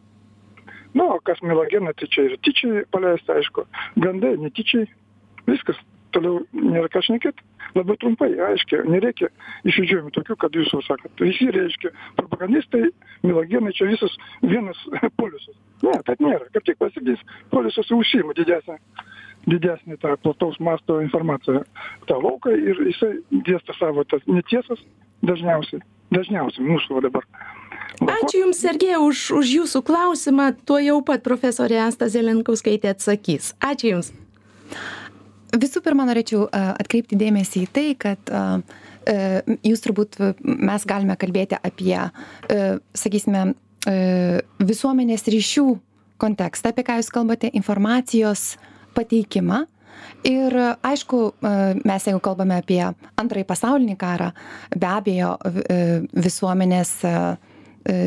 Na, 0.95 1.09
o 1.14 1.21
kas 1.26 1.40
melagena, 1.43 1.93
tai 1.99 2.07
čia 2.11 2.28
ir 2.28 2.37
tyčiai 2.47 2.85
paleista, 2.95 3.35
aišku, 3.38 3.66
gandai, 4.02 4.37
netyčiai, 4.38 4.87
viskas, 5.47 5.78
toliau 6.14 6.45
nėra 6.54 6.90
ką 6.90 7.02
šnekėti. 7.07 7.43
Labai 7.75 7.97
trumpai, 7.99 8.28
aiškiai, 8.50 8.85
nereikia 8.87 9.31
išvedžiojimų 9.66 10.12
tokių, 10.14 10.37
kad 10.38 10.54
jūs 10.54 10.71
jau 10.71 10.83
sakot. 10.87 11.11
Visi 11.19 11.49
reiškia, 11.54 11.90
propagandistai, 12.21 12.93
melagienai, 13.26 13.75
čia 13.75 13.90
visas 13.90 14.14
vienas 14.43 14.78
poliusas. 15.19 15.59
Ne, 15.83 15.97
taip 16.07 16.23
nėra. 16.23 16.47
Kaip 16.54 16.71
tik 16.71 16.78
pasidės, 16.83 17.26
poliusas 17.50 17.90
užsima 17.95 18.37
didesnę 18.38 18.78
didesnį 19.51 19.99
tą 20.03 20.15
plataus 20.23 20.59
masto 20.61 21.01
informaciją 21.05 21.65
tą 22.09 22.21
lauką 22.21 22.55
ir 22.57 22.81
jisai 22.89 23.13
dėsto 23.47 23.77
savo 23.79 24.05
tas 24.09 24.25
netiesas 24.31 24.81
dažniausiai 25.27 25.83
dažniausiai 26.15 26.67
mūsų 26.69 26.99
va 26.99 27.07
dabar 27.09 27.29
Ačiū 27.95 28.41
Jums, 28.41 28.59
Sergėjau, 28.59 29.05
už, 29.07 29.19
už 29.39 29.51
Jūsų 29.55 29.81
klausimą. 29.87 30.49
Tuo 30.67 30.81
jau 30.83 30.97
pat 31.07 31.23
profesorė 31.23 31.77
Asta 31.85 32.09
Zelenkauskaitė 32.11 32.91
atsakys. 32.91 33.53
Ačiū 33.63 33.93
Jums. 33.93 34.09
Visų 35.55 35.79
pirma, 35.85 36.03
norėčiau 36.09 36.49
atkreipti 36.51 37.15
dėmesį 37.15 37.63
į 37.63 37.71
tai, 37.71 37.87
kad 37.95 38.33
jūs 39.63 39.85
turbūt 39.85 40.19
mes 40.43 40.87
galime 40.91 41.15
kalbėti 41.21 41.55
apie, 41.61 42.01
sakysime, 42.99 43.53
visuomenės 44.59 45.29
ryšių 45.31 45.67
kontekstą, 46.19 46.73
apie 46.73 46.87
ką 46.87 46.99
jūs 46.99 47.13
kalbate, 47.15 47.53
informacijos 47.55 48.55
pateikimą. 48.97 49.65
Ir 50.27 50.55
aišku, 50.83 51.19
mes 51.87 52.07
jeigu 52.09 52.21
kalbame 52.25 52.57
apie 52.59 52.81
antrąjį 53.21 53.47
pasaulinį 53.49 53.97
karą, 54.01 54.31
be 54.75 54.89
abejo 54.91 55.35
visuomenės 56.27 56.95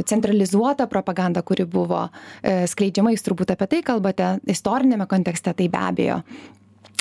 centralizuota 0.09 0.87
propaganda, 0.89 1.43
kuri 1.45 1.67
buvo 1.69 2.07
skleidžiama, 2.41 3.13
jūs 3.13 3.25
turbūt 3.27 3.53
apie 3.53 3.69
tai 3.71 3.81
kalbate, 3.85 4.31
istorinėme 4.49 5.05
kontekste, 5.09 5.53
tai 5.53 5.69
be 5.69 5.81
abejo 5.81 6.21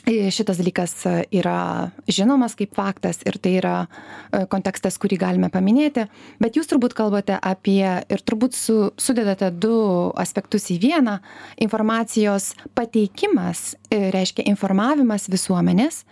šitas 0.06 0.60
dalykas 0.60 0.92
yra 1.34 1.90
žinomas 2.06 2.54
kaip 2.54 2.74
faktas 2.76 3.18
ir 3.26 3.38
tai 3.42 3.56
yra 3.58 3.74
e, 3.86 4.44
kontekstas, 4.50 4.98
kurį 5.02 5.18
galime 5.18 5.50
paminėti, 5.50 6.06
bet 6.38 6.54
jūs 6.54 6.70
turbūt 6.70 6.94
kalbate 6.94 7.34
apie 7.42 7.82
ir 7.82 8.22
turbūt 8.22 8.54
su, 8.54 8.92
sudedate 8.96 9.50
du 9.50 9.74
aspektus 10.14 10.70
į 10.70 10.78
vieną- 10.82 11.18
informacijos 11.66 12.54
pateikimas, 12.74 13.74
e, 13.74 13.85
reiškia 13.90 14.46
informavimas 14.50 15.28
visuomenės 15.32 16.02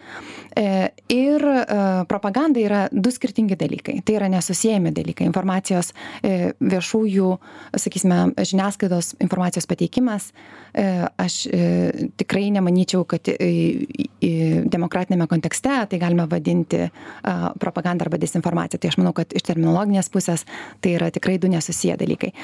e, 0.56 0.90
ir 1.12 1.44
propaganda 2.08 2.62
yra 2.62 2.82
du 2.92 3.12
skirtingi 3.14 3.56
dalykai. 3.58 3.98
Tai 4.06 4.16
yra 4.18 4.28
nesusijęmi 4.32 4.92
dalykai. 4.94 5.26
Informacijos 5.28 5.92
viešųjų, 6.24 7.30
sakysime, 7.80 8.20
žiniasklaidos 8.38 9.14
informacijos 9.24 9.68
pateikimas. 9.70 10.30
Aš 10.74 11.36
tikrai 12.18 12.48
nemanyčiau, 12.54 13.04
kad 13.08 13.28
demokratiniame 14.74 15.28
kontekste 15.30 15.76
tai 15.90 16.00
galime 16.02 16.26
vadinti 16.30 16.88
propaganda 17.62 18.06
arba 18.06 18.18
dezinformacija. 18.22 18.80
Tai 18.82 18.92
aš 18.92 18.98
manau, 19.02 19.14
kad 19.16 19.34
iš 19.36 19.46
terminologinės 19.46 20.10
pusės 20.14 20.46
tai 20.82 20.96
yra 20.98 21.12
tikrai 21.14 21.38
du 21.42 21.50
nesusiję 21.52 21.98
dalykai. 22.00 22.34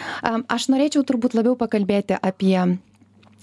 Aš 0.48 0.70
norėčiau 0.72 1.06
turbūt 1.06 1.38
labiau 1.38 1.58
pakalbėti 1.58 2.18
apie 2.20 2.56
E, 2.60 2.89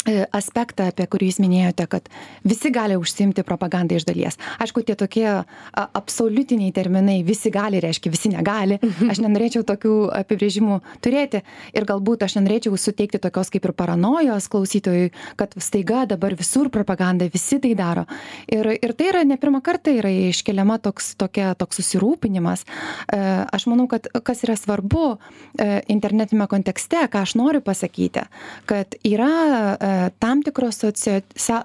aspektą, 0.07 0.89
apie 0.91 1.07
kurį 1.09 1.31
jūs 1.31 1.39
minėjote, 1.43 1.87
kad 1.91 2.09
visi 2.47 2.71
gali 2.73 2.97
užsimti 2.99 3.43
propagandą 3.47 3.97
iš 3.97 4.07
dalies. 4.07 4.37
Aišku, 4.63 4.83
tie 4.87 4.95
tokie 4.99 5.27
absoliutiniai 5.73 6.73
terminai, 6.75 7.19
visi 7.27 7.51
gali, 7.53 7.81
reiškia, 7.83 8.11
visi 8.13 8.31
negali. 8.33 8.79
Mhm. 8.81 9.11
Aš 9.11 9.21
nenorėčiau 9.23 9.65
tokių 9.67 9.95
apibrėžimų 10.21 10.79
turėti 11.03 11.43
ir 11.75 11.87
galbūt 11.87 12.25
aš 12.27 12.37
nenorėčiau 12.39 12.77
suteikti 12.79 13.21
tokios 13.21 13.51
kaip 13.53 13.67
ir 13.67 13.75
paranojos 13.77 14.49
klausytojui, 14.51 15.11
kad 15.39 15.53
staiga 15.61 16.05
dabar 16.09 16.35
visur 16.37 16.71
propaganda, 16.73 17.27
visi 17.31 17.59
tai 17.63 17.73
daro. 17.77 18.05
Ir, 18.47 18.69
ir 18.77 18.93
tai 18.97 19.11
yra 19.11 19.23
ne 19.27 19.37
pirmą 19.39 19.61
kartą 19.65 19.93
yra 19.99 20.11
iškeliama 20.31 20.79
toks, 20.83 21.15
tokia, 21.19 21.53
toks 21.59 21.81
susirūpinimas. 21.81 22.63
E, 23.11 23.19
aš 23.53 23.67
manau, 23.71 23.87
kad 23.91 24.07
kas 24.25 24.43
yra 24.47 24.57
svarbu 24.59 25.05
e, 25.13 25.81
internetinėme 25.93 26.47
kontekste, 26.51 27.03
ką 27.11 27.23
aš 27.25 27.35
noriu 27.39 27.61
pasakyti, 27.65 28.25
kad 28.69 28.97
yra 29.07 29.77
tam 30.22 30.42
tikros 30.46 30.82
socio 30.82 31.20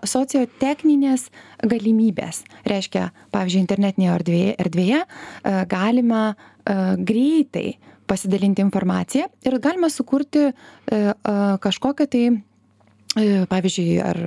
sociotechninės 0.09 1.29
galimybės. 1.69 2.43
Reiškia, 2.69 3.09
pavyzdžiui, 3.35 3.65
internetinėje 3.65 4.15
erdvėje, 4.19 4.55
erdvėje 4.67 5.03
galima 5.71 6.23
greitai 6.99 7.77
pasidalinti 8.11 8.63
informaciją 8.65 9.29
ir 9.47 9.59
galima 9.63 9.91
sukurti 9.91 10.51
kažkokią 11.23 12.09
tai 12.13 12.25
pavyzdžiui, 13.49 13.99
ar 14.01 14.19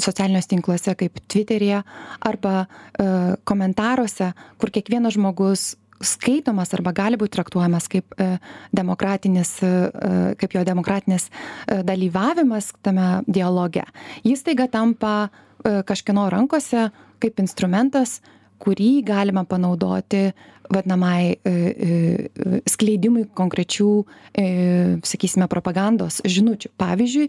socialiniuose 0.00 0.48
tinkluose 0.48 0.94
kaip 0.96 1.18
Twitter'e 1.28 1.82
arba 2.24 2.54
komentaruose, 3.44 4.30
kur 4.56 4.72
kiekvienas 4.72 5.18
žmogus 5.18 5.74
skaitomas 6.00 6.72
arba 6.76 6.92
gali 6.96 7.18
būt 7.20 7.34
traktuojamas 7.36 7.88
kaip 7.92 8.16
e, 8.16 8.32
demokratinis, 8.76 9.52
e, 9.62 9.68
e, 9.70 10.10
kaip 10.40 10.56
jo 10.56 10.64
demokratinis 10.66 11.28
dalyvavimas 11.86 12.72
tame 12.84 13.20
dialoge, 13.28 13.84
jis 14.24 14.44
taiga 14.46 14.68
tampa 14.70 15.14
kažkieno 15.60 16.24
rankose 16.32 16.86
kaip 17.20 17.40
instrumentas, 17.42 18.20
kurį 18.60 19.02
galima 19.04 19.44
panaudoti 19.48 20.30
vadinamai 20.70 21.38
e, 21.42 21.50
e, 21.50 22.60
skleidimui 22.70 23.26
konkrečių, 23.36 23.90
e, 24.38 24.44
sakysime, 25.06 25.48
propagandos 25.50 26.20
žinučių. 26.24 26.70
Pavyzdžiui, 26.80 27.26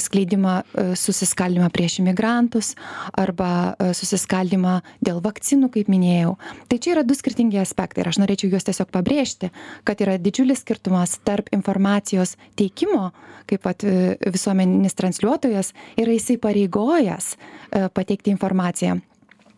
skleidimą 0.00 0.52
susiskaldimą 0.96 1.66
prieš 1.74 1.98
imigrantus 2.00 2.74
arba 3.18 3.74
susiskaldimą 3.96 4.76
dėl 5.04 5.18
vakcinų, 5.24 5.70
kaip 5.74 5.90
minėjau. 5.90 6.36
Tai 6.70 6.78
čia 6.82 6.92
yra 6.94 7.02
du 7.06 7.16
skirtingi 7.18 7.58
aspektai 7.60 8.04
ir 8.04 8.10
aš 8.12 8.20
norėčiau 8.22 8.52
juos 8.52 8.68
tiesiog 8.68 8.92
pabrėžti, 8.94 9.50
kad 9.88 10.04
yra 10.04 10.16
didžiulis 10.22 10.62
skirtumas 10.62 11.16
tarp 11.26 11.50
informacijos 11.56 12.36
teikimo, 12.58 13.10
kaip 13.50 13.66
pat 13.66 13.82
visuomeninis 13.84 14.96
transliuotojas 14.98 15.74
yra 15.98 16.14
įsipareigojęs 16.14 17.34
pateikti 17.96 18.34
informaciją 18.36 19.00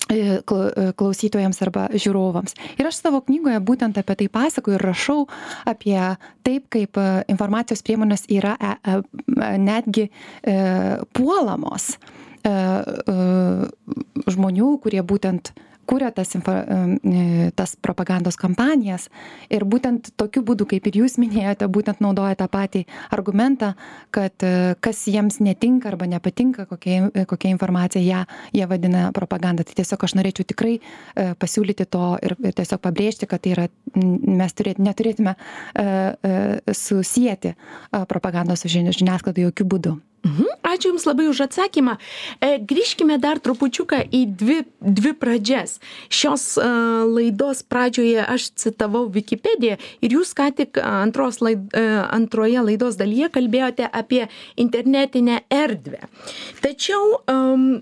klausytojams 0.09 1.63
arba 1.67 1.89
žiūrovams. 1.93 2.57
Ir 2.81 2.89
aš 2.89 3.01
savo 3.03 3.21
knygoje 3.27 3.61
būtent 3.65 3.99
apie 4.01 4.17
tai 4.23 4.29
pasakoju 4.33 4.79
ir 4.79 4.87
rašau 4.89 5.19
apie 5.69 5.99
taip, 6.47 6.69
kaip 6.73 6.97
e, 6.97 7.09
informacijos 7.29 7.85
priemonės 7.85 8.25
yra 8.33 8.57
netgi 9.59 10.09
puolamos 11.13 11.93
žmonių, 14.29 14.69
kurie 14.83 15.03
būtent 15.05 15.53
kuria 15.89 16.11
tas, 16.13 16.35
info, 16.37 16.53
e, 16.53 17.51
tas 17.57 17.75
propagandos 17.81 18.37
kampanijas 18.37 19.09
ir 19.49 19.65
būtent 19.65 20.13
tokiu 20.21 20.43
būdu, 20.45 20.67
kaip 20.69 20.89
ir 20.91 21.01
jūs 21.01 21.17
minėjote, 21.21 21.69
būtent 21.73 22.03
naudoja 22.05 22.37
tą 22.39 22.49
patį 22.53 22.85
argumentą, 23.15 23.73
kad 24.15 24.45
e, 24.45 24.75
kas 24.85 25.07
jiems 25.09 25.41
netinka 25.45 25.89
arba 25.93 26.09
nepatinka, 26.11 26.67
kokia, 26.69 27.09
kokia 27.31 27.53
informacija 27.55 28.03
ją, 28.05 28.25
jie 28.53 28.67
vadina 28.69 29.09
propaganda. 29.17 29.65
Tai 29.65 29.79
tiesiog 29.81 30.05
aš 30.05 30.17
norėčiau 30.19 30.49
tikrai 30.53 30.77
e, 30.79 31.31
pasiūlyti 31.41 31.89
to 31.89 32.11
ir, 32.23 32.37
ir 32.45 32.59
tiesiog 32.61 32.83
pabrėžti, 32.85 33.31
kad 33.31 33.45
tai 33.45 33.55
yra, 33.57 33.69
mes 33.95 34.55
turėt, 34.59 34.83
neturėtume 34.83 35.35
susijęti 36.75 37.55
propagandos 38.11 38.65
su 38.65 38.71
žiniasklaida 38.73 39.49
jokių 39.49 39.67
būdų. 39.73 39.97
Mhm. 40.27 40.47
Ačiū 40.67 40.91
Jums 40.93 41.07
labai 41.07 41.29
už 41.31 41.41
atsakymą. 41.47 41.97
E, 42.41 42.59
grįžkime 42.59 43.19
dar 43.23 43.39
trupučiuką 43.41 44.01
į 44.11 44.23
dvi, 44.41 44.59
dvi 44.81 45.13
pradžias. 45.15 45.79
Šios 46.11 46.59
uh, 46.59 47.07
laidos 47.07 47.63
pradžioje 47.63 48.25
aš 48.25 48.51
citavau 48.59 49.07
Wikipediją 49.15 49.79
ir 50.03 50.17
Jūs 50.19 50.35
ką 50.37 50.51
tik 50.59 50.81
antros 50.83 51.41
laid, 51.45 51.71
uh, 51.71 52.03
antroje 52.11 52.65
laidos 52.67 52.99
dalyje 52.99 53.31
kalbėjote 53.33 53.89
apie 53.89 54.27
internetinę 54.57 55.43
erdvę. 55.51 56.03
Tačiau 56.65 57.23
um, 57.31 57.81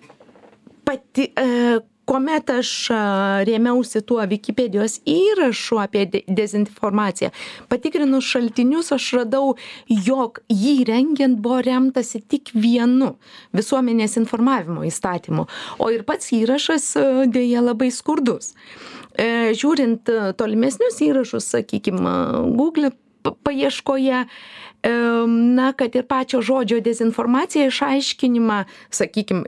pati, 0.85 1.31
uh, 1.33 1.81
kuomet 2.07 2.51
aš 2.55 2.71
rėmiausi 3.49 4.03
tuo 4.07 4.23
Wikipedijos 4.31 5.01
įrašu 5.11 5.81
apie 5.83 6.05
de 6.11 6.23
dezinformaciją, 6.27 7.33
patikrinus 7.71 8.29
šaltinius, 8.31 8.93
aš 8.97 9.09
radau, 9.21 9.55
jog 9.91 10.41
jį 10.53 10.77
rengiant 10.89 11.41
buvo 11.43 11.61
remtasi 11.67 12.23
tik 12.23 12.53
vienu 12.55 13.15
visuomenės 13.57 14.19
informavimo 14.23 14.87
įstatymu, 14.87 15.47
o 15.79 15.91
ir 15.95 16.07
pats 16.09 16.33
įrašas 16.37 16.93
dėja 17.33 17.65
labai 17.65 17.91
skurdus. 17.95 18.55
E, 19.17 19.55
žiūrint 19.57 20.11
tolimesnius 20.37 21.01
įrašus, 21.07 21.51
sakykime, 21.55 22.13
Google 22.57 22.93
paieškoje, 23.47 24.27
na, 25.27 25.73
kad 25.73 25.95
ir 25.95 26.07
pačio 26.07 26.41
žodžio 26.43 26.81
dezinformacija 26.81 27.67
išaiškinimą, 27.67 28.59
sakykim, 28.91 29.43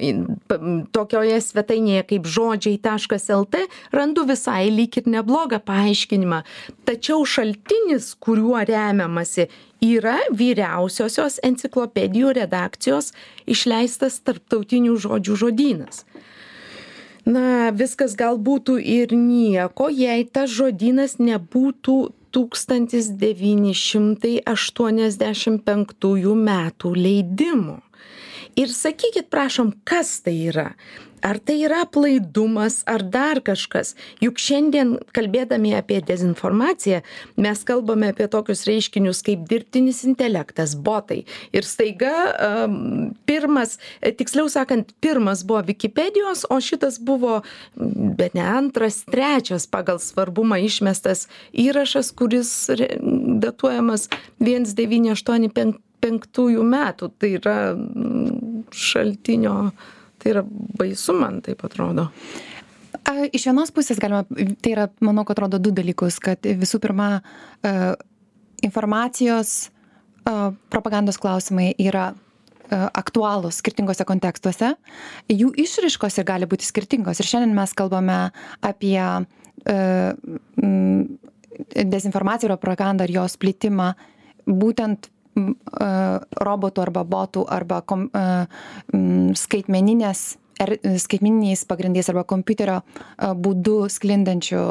tokioje 0.92 1.40
svetainėje 1.44 2.06
kaip 2.12 2.26
žodžiai.lt 2.26 3.62
randu 3.92 4.24
visai 4.28 4.70
lyg 4.70 4.98
ir 4.98 5.06
neblogą 5.06 5.60
paaiškinimą. 5.62 6.42
Tačiau 6.88 7.24
šaltinis, 7.24 8.14
kuriuo 8.18 8.64
remiamasi, 8.66 9.48
yra 9.84 10.18
vyriausiosios 10.34 11.38
enciklopedijų 11.46 12.34
redakcijos 12.40 13.12
išleistas 13.46 14.18
tarptautinių 14.26 14.96
žodžių 14.98 15.38
žodynas. 15.44 16.04
Na, 17.28 17.68
viskas 17.76 18.14
gal 18.16 18.38
būtų 18.40 18.78
ir 18.80 19.12
nieko, 19.12 19.90
jei 19.92 20.24
tas 20.24 20.48
žodynas 20.48 21.18
nebūtų 21.20 21.96
tūkstantis 22.38 23.10
devyni 23.18 23.72
šimtai 23.74 24.36
aštuoniasdešim 24.46 25.58
penktųjų 25.66 26.36
metų 26.38 26.92
leidimo. 26.94 27.80
Ir 28.58 28.70
sakykit 28.70 29.26
prašom 29.30 29.72
kas 29.86 30.20
tai 30.22 30.36
yra 30.52 30.68
ar 31.28 31.38
tai 31.38 31.58
yra 31.66 31.82
aplaidumas 31.84 32.80
ar 32.88 33.04
dar 33.04 33.40
kažkas? 33.44 33.94
Juk 34.24 34.40
šiandien 34.40 34.96
kalbėdami 35.16 35.74
apie 35.78 36.00
dezinformaciją 36.04 37.02
mes 37.40 37.64
kalbame 37.68 38.12
apie 38.12 38.28
tokius 38.32 38.64
reiškinius 38.68 39.22
kaip 39.26 39.44
dirbtinis 39.50 40.04
intelektas 40.08 40.74
botai. 40.74 41.24
Ir 41.52 41.68
staiga 41.68 42.14
pirmas 43.28 43.76
tiksliau 44.02 44.48
sakant 44.52 44.94
pirmas 45.04 45.44
buvo 45.48 45.64
vikipedijos 45.68 46.46
o 46.50 46.60
šitas 46.64 47.00
buvo 47.00 47.42
bet 48.18 48.36
ne 48.38 48.46
antras 48.46 49.02
trečias 49.08 49.68
pagal 49.70 50.00
svarbumą 50.02 50.60
išmestas 50.64 51.26
įrašas 51.52 52.12
kuris 52.16 52.54
datuojamas 53.44 54.08
viens 54.40 54.74
devyni 54.78 55.12
aštuoni 55.14 55.52
pen- 55.52 55.76
penktųjų 56.02 56.64
metų. 56.64 57.10
Tai 57.18 57.30
yra 57.38 57.58
šaltinio 58.74 59.56
tai 60.18 60.34
yra 60.34 60.44
baisu 60.48 61.16
man 61.18 61.42
taip 61.44 61.64
atrodo 61.66 62.08
Iš 63.08 63.46
vienos 63.48 63.70
pusės 63.72 64.00
galima, 64.00 64.22
tai 64.60 64.72
yra, 64.74 64.86
manau, 65.04 65.24
kad 65.28 65.38
rodo 65.40 65.58
du 65.62 65.70
dalykus, 65.72 66.18
kad 66.20 66.44
visų 66.44 66.80
pirma, 66.82 67.08
e, 67.64 67.72
informacijos 68.66 69.52
e, 69.68 70.32
propagandos 70.72 71.18
klausimai 71.20 71.70
yra 71.80 72.10
e, 72.12 72.78
aktualūs 73.00 73.62
skirtingose 73.62 74.04
kontekstuose, 74.08 74.74
jų 75.32 75.52
išriškos 75.64 76.20
ir 76.20 76.28
gali 76.28 76.48
būti 76.50 76.68
skirtingos. 76.68 77.20
Ir 77.20 77.30
šiandien 77.30 77.56
mes 77.56 77.76
kalbame 77.76 78.20
apie 78.64 79.00
dezinformaciją 81.68 82.52
ir 82.52 82.60
propagandą 82.60 83.08
ir 83.08 83.16
jos 83.16 83.34
plitimą 83.40 83.90
būtent 84.46 85.08
robotų 86.48 86.84
arba 86.84 87.04
botų 87.08 87.46
arba 87.48 87.80
kom, 87.86 88.08
e, 88.12 88.26
skaitmeninės 89.38 90.36
er, 90.62 90.76
skaitmeniniais 90.98 91.64
pagrindais 91.68 92.08
arba 92.10 92.24
kompiuterio 92.28 92.80
a, 92.80 93.32
būdu 93.34 93.80
sklindančią. 93.92 94.62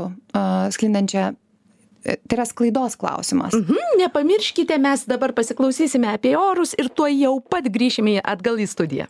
e, 2.03 2.17
Tai 2.27 2.37
yra 2.37 2.45
sklaidos 2.47 2.95
klausimas. 2.95 3.53
mhm, 3.53 3.99
nepamirškite 4.03 4.77
mes 4.79 5.05
dabar 5.09 5.33
pasiklausysime 5.33 6.07
apie 6.13 6.37
orus 6.39 6.75
ir 6.77 6.89
tuoj 6.89 7.13
jau 7.19 7.39
pat 7.41 7.67
grįšime 7.67 8.21
atgal 8.23 8.59
į 8.59 8.67
studiją 8.67 9.07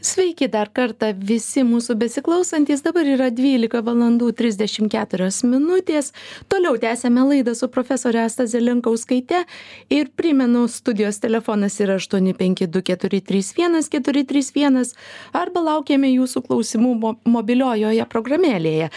Sveiki 0.00 0.46
dar 0.48 0.70
kartą 0.72 1.10
visi 1.12 1.60
mūsų 1.60 1.92
besiklausantys. 2.00 2.80
Dabar 2.80 3.04
yra 3.04 3.28
12 3.36 3.84
valandų 3.84 4.32
34 4.32 5.28
minutės. 5.44 6.16
Toliau 6.48 6.80
tęsėme 6.80 7.20
laidą 7.28 7.52
su 7.58 7.68
profesorė 7.68 8.24
Asta 8.24 8.46
Zelinkauskaite 8.48 9.44
ir 9.92 10.08
primenu, 10.16 10.64
studijos 10.72 11.20
telefonas 11.20 11.76
yra 11.84 12.00
852431431 12.00 14.96
arba 15.36 15.60
laukiame 15.68 16.08
jūsų 16.14 16.48
klausimų 16.48 16.96
mo 16.96 17.20
mobiliojoje 17.28 18.00
programėlėje. 18.08 18.88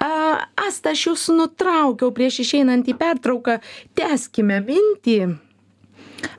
Asta, 0.00 0.96
aš 0.96 1.04
jūs 1.10 1.28
nutraukiau 1.36 2.08
prieš 2.16 2.48
išeinant 2.48 2.88
į 2.88 2.96
pertrauką. 2.96 3.60
Teskime 3.92 4.64
mintį. 4.64 5.45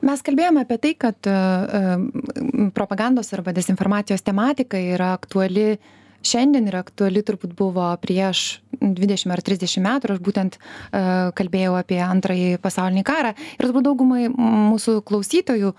Mes 0.06 0.24
kalbėjome 0.24 0.64
apie 0.64 0.78
tai, 0.82 0.94
kad 1.06 1.28
e, 1.28 1.34
e, 1.34 2.70
propagandos 2.76 3.32
arba 3.36 3.54
dezinformacijos 3.56 4.24
tematika 4.26 4.80
yra 4.80 5.12
aktuali 5.16 5.76
šiandien 6.24 6.66
ir 6.68 6.76
aktuali 6.78 7.22
turbūt 7.22 7.54
buvo 7.56 7.86
prieš 8.02 8.60
20 8.78 9.32
ar 9.34 9.42
30 9.44 9.82
metų 9.84 10.12
aš 10.14 10.20
būtent 10.22 10.58
e, 10.58 11.02
kalbėjau 11.38 11.76
apie 11.78 11.98
antrąjį 12.02 12.58
pasaulinį 12.62 13.04
karą. 13.06 13.34
Ir 13.58 13.66
turbūt 13.66 13.86
daugumai 13.86 14.26
mūsų 14.30 14.98
klausytojų, 15.08 15.72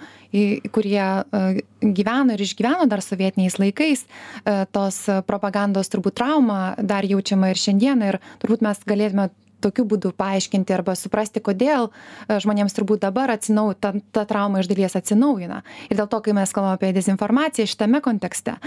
kurie 0.76 1.02
e, 1.02 1.44
gyveno 1.84 2.36
ir 2.36 2.46
išgyveno 2.46 2.88
dar 2.92 3.04
sovietiniais 3.06 3.60
laikais, 3.62 4.06
e, 4.06 4.58
tos 4.76 5.02
propagandos 5.28 5.92
turbūt 5.92 6.20
trauma 6.20 6.74
dar 6.80 7.08
jaučiama 7.08 7.52
ir 7.52 7.62
šiandieną. 7.62 8.14
Ir 8.14 8.20
turbūt 8.44 8.66
mes 8.66 8.84
galėtume 8.88 9.30
tokiu 9.64 9.86
būdu 9.90 10.12
paaiškinti 10.18 10.76
arba 10.76 10.96
suprasti, 11.00 11.44
kodėl 11.44 11.90
e, 11.90 12.40
žmonėms 12.44 12.76
turbūt 12.76 13.04
dabar 13.06 13.34
atsinau, 13.36 13.72
ta, 13.74 13.94
ta 14.16 14.26
trauma 14.30 14.64
iš 14.64 14.70
dalies 14.72 14.98
atsinaujina. 15.00 15.64
Ir 15.90 16.00
dėl 16.00 16.10
to, 16.12 16.22
kai 16.26 16.36
mes 16.38 16.54
kalbame 16.56 16.80
apie 16.80 16.94
dezinformaciją 16.96 17.70
šitame 17.70 18.04
kontekste, 18.06 18.58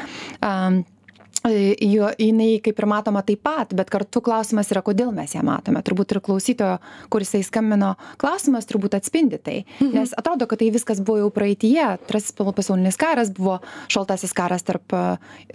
um, 0.41 0.83
jo 1.81 2.09
jinai 2.19 2.61
kaip 2.63 2.79
ir 2.79 2.87
matoma 2.91 3.23
taip 3.27 3.43
pat 3.47 3.75
bet 3.77 3.91
kartu 3.93 4.23
klausimas 4.25 4.71
yra 4.73 4.83
kodėl 4.85 5.13
mes 5.15 5.35
ją 5.35 5.43
matome. 5.47 5.83
Turbūt 5.85 6.15
ir 6.15 6.21
klausytojo 6.25 6.79
kuris 7.13 7.33
jisai 7.33 7.47
skambino 7.47 7.95
klausimas 8.21 8.69
turbūt 8.69 8.97
atspindi 8.99 9.39
tai. 9.43 9.57
Nes 9.81 10.15
atrodo 10.19 10.47
kad 10.51 10.61
tai 10.63 10.71
viskas 10.75 11.03
buvo 11.03 11.25
jau 11.25 11.31
praeityje 11.35 11.85
antrasis 11.95 12.35
pasaulinis 12.37 12.99
karas 13.01 13.33
buvo 13.35 13.59
šaltasis 13.93 14.35
karas 14.37 14.67
tarp 14.67 14.95
a, 14.95 15.03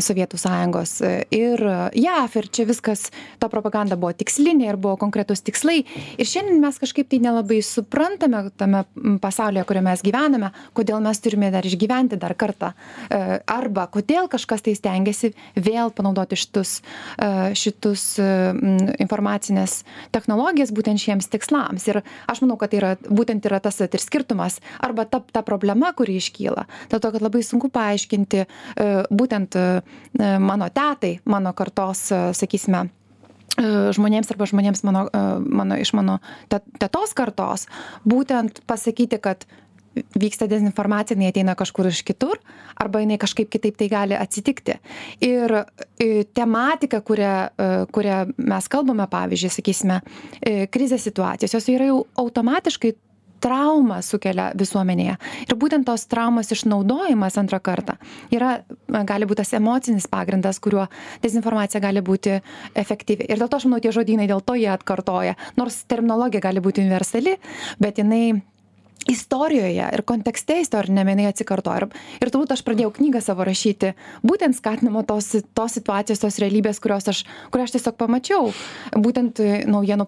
sovietų 0.01 0.39
sąjungos 0.41 0.97
a, 1.01 1.13
ir 1.31 1.63
jav 1.95 2.37
ir 2.39 2.49
čia 2.51 2.67
viskas 2.69 3.07
ta 3.39 3.49
propaganda 3.51 3.99
buvo 3.99 4.13
tikslinė 4.17 4.71
ir 4.71 4.81
buvo 4.81 4.97
konkretūs 4.99 5.43
tikslai. 5.47 5.83
Ir 6.17 6.27
šiandien 6.27 6.61
mes 6.63 6.79
kažkaip 6.81 7.09
tai 7.11 7.21
nelabai 7.23 7.61
suprantame 7.65 8.47
tame 8.57 8.83
pasaulyje 9.23 9.67
kuriame 9.67 9.91
mes 9.91 10.03
gyvename 10.03 10.51
kodėl 10.77 10.99
mes 11.03 11.21
turime 11.23 11.51
dar 11.53 11.65
išgyventi 11.67 12.19
dar 12.19 12.35
kartą 12.35 12.73
E, 13.07 13.39
arba 13.47 13.85
kodėl 13.91 14.27
kažkas 14.31 14.63
tai 14.65 14.73
stengiasi 14.77 15.31
vėl 15.55 15.76
panaudoti 15.95 16.37
šitus, 16.39 16.79
e, 17.17 17.29
šitus 17.57 18.03
e, 18.21 18.27
informacinės 19.03 19.81
technologijas 20.15 20.73
būtent 20.75 21.01
šiems 21.01 21.29
tikslams. 21.33 21.87
Ir 21.91 22.01
aš 22.27 22.43
manau, 22.43 22.57
kad 22.59 22.73
tai 22.73 22.81
yra, 22.81 22.91
būtent 23.07 23.45
yra 23.49 23.61
tas 23.63 23.79
ir 23.83 24.01
skirtumas 24.01 24.59
arba 24.83 25.07
ta, 25.09 25.21
ta 25.21 25.43
problema, 25.45 25.93
kuri 25.97 26.17
iškyla. 26.21 26.67
Dėl 26.91 27.03
to, 27.03 27.13
kad 27.15 27.23
labai 27.23 27.43
sunku 27.45 27.71
paaiškinti 27.73 28.43
e, 28.43 28.47
būtent 29.09 29.57
mano 30.41 30.67
tetai, 30.73 31.17
mano 31.29 31.51
kartos, 31.57 32.07
sakysime, 32.37 32.87
žmonėms 33.57 34.29
arba 34.33 34.47
žmonėms 34.49 34.83
mano, 34.85 35.05
mano, 35.41 35.77
iš 35.81 35.93
mano 35.97 36.19
te- 36.51 36.61
tetos 36.81 37.15
kartos, 37.17 37.65
būtent 38.05 38.61
pasakyti, 38.69 39.19
kad 39.21 39.47
vyksta 40.19 40.47
dezinformacija, 40.49 41.17
jinai 41.17 41.31
ateina 41.31 41.55
kažkur 41.57 41.89
iš 41.91 42.03
kitur, 42.07 42.39
arba 42.79 43.01
jinai 43.03 43.19
kažkaip 43.21 43.49
kitaip 43.53 43.77
tai 43.79 43.89
gali 43.91 44.17
atsitikti. 44.17 44.77
Ir 45.25 45.53
e, 45.59 46.23
tematika, 46.37 47.01
kurią, 47.01 47.33
e, 47.47 47.71
kurią 47.93 48.21
mes 48.37 48.69
kalbame, 48.71 49.07
pavyzdžiui, 49.11 49.53
sakysime, 49.57 50.01
e, 50.41 50.69
krizės 50.71 51.07
situacijos, 51.07 51.57
jos 51.57 51.69
yra 51.73 51.91
jau 51.91 52.01
automatiškai 52.23 52.95
traumą 53.43 53.99
sukelia 54.05 54.49
visuomenėje. 54.57 55.15
Ir 55.47 55.55
būtent 55.59 55.87
tos 55.87 56.05
traumos 56.09 56.51
išnaudojimas 56.53 57.37
antrą 57.39 57.59
kartą 57.63 57.97
yra, 58.33 58.57
gali 58.87 59.27
būti 59.29 59.43
tas 59.43 59.53
emocinis 59.57 60.09
pagrindas, 60.11 60.59
kuriuo 60.63 60.87
dezinformacija 61.23 61.81
gali 61.83 62.03
būti 62.05 62.39
efektyvi. 62.77 63.29
Ir 63.29 63.41
dėl 63.41 63.51
to 63.51 63.59
aš 63.59 63.67
manau, 63.69 63.81
tie 63.83 63.93
žodynai 63.95 64.29
dėl 64.29 64.41
to 64.41 64.57
jie 64.57 64.69
atkartoja. 64.73 65.37
Nors 65.59 65.83
terminologija 65.89 66.43
gali 66.49 66.63
būti 66.63 66.83
universali, 66.85 67.37
bet 67.81 68.01
jinai 68.01 68.39
istorijoje 69.07 69.87
ir 69.93 70.03
kontekste 70.07 70.59
istoriniame 70.61 71.13
jinai 71.13 71.27
atsikartoja. 71.31 71.87
Ir, 71.87 72.03
ir 72.21 72.31
turbūt 72.33 72.53
aš 72.55 72.63
pradėjau 72.67 72.91
knygą 72.97 73.21
savo 73.23 73.45
rašyti, 73.47 73.93
būtent 74.25 74.57
skatinama 74.57 75.03
tos, 75.07 75.29
tos 75.57 75.77
situacijos, 75.77 76.21
tos 76.23 76.39
realybės, 76.43 76.81
kurios 76.83 77.07
aš, 77.11 77.23
kurią 77.53 77.67
aš 77.67 77.75
tiesiog 77.77 77.97
pamačiau. 77.99 78.51
Būtent 78.97 79.41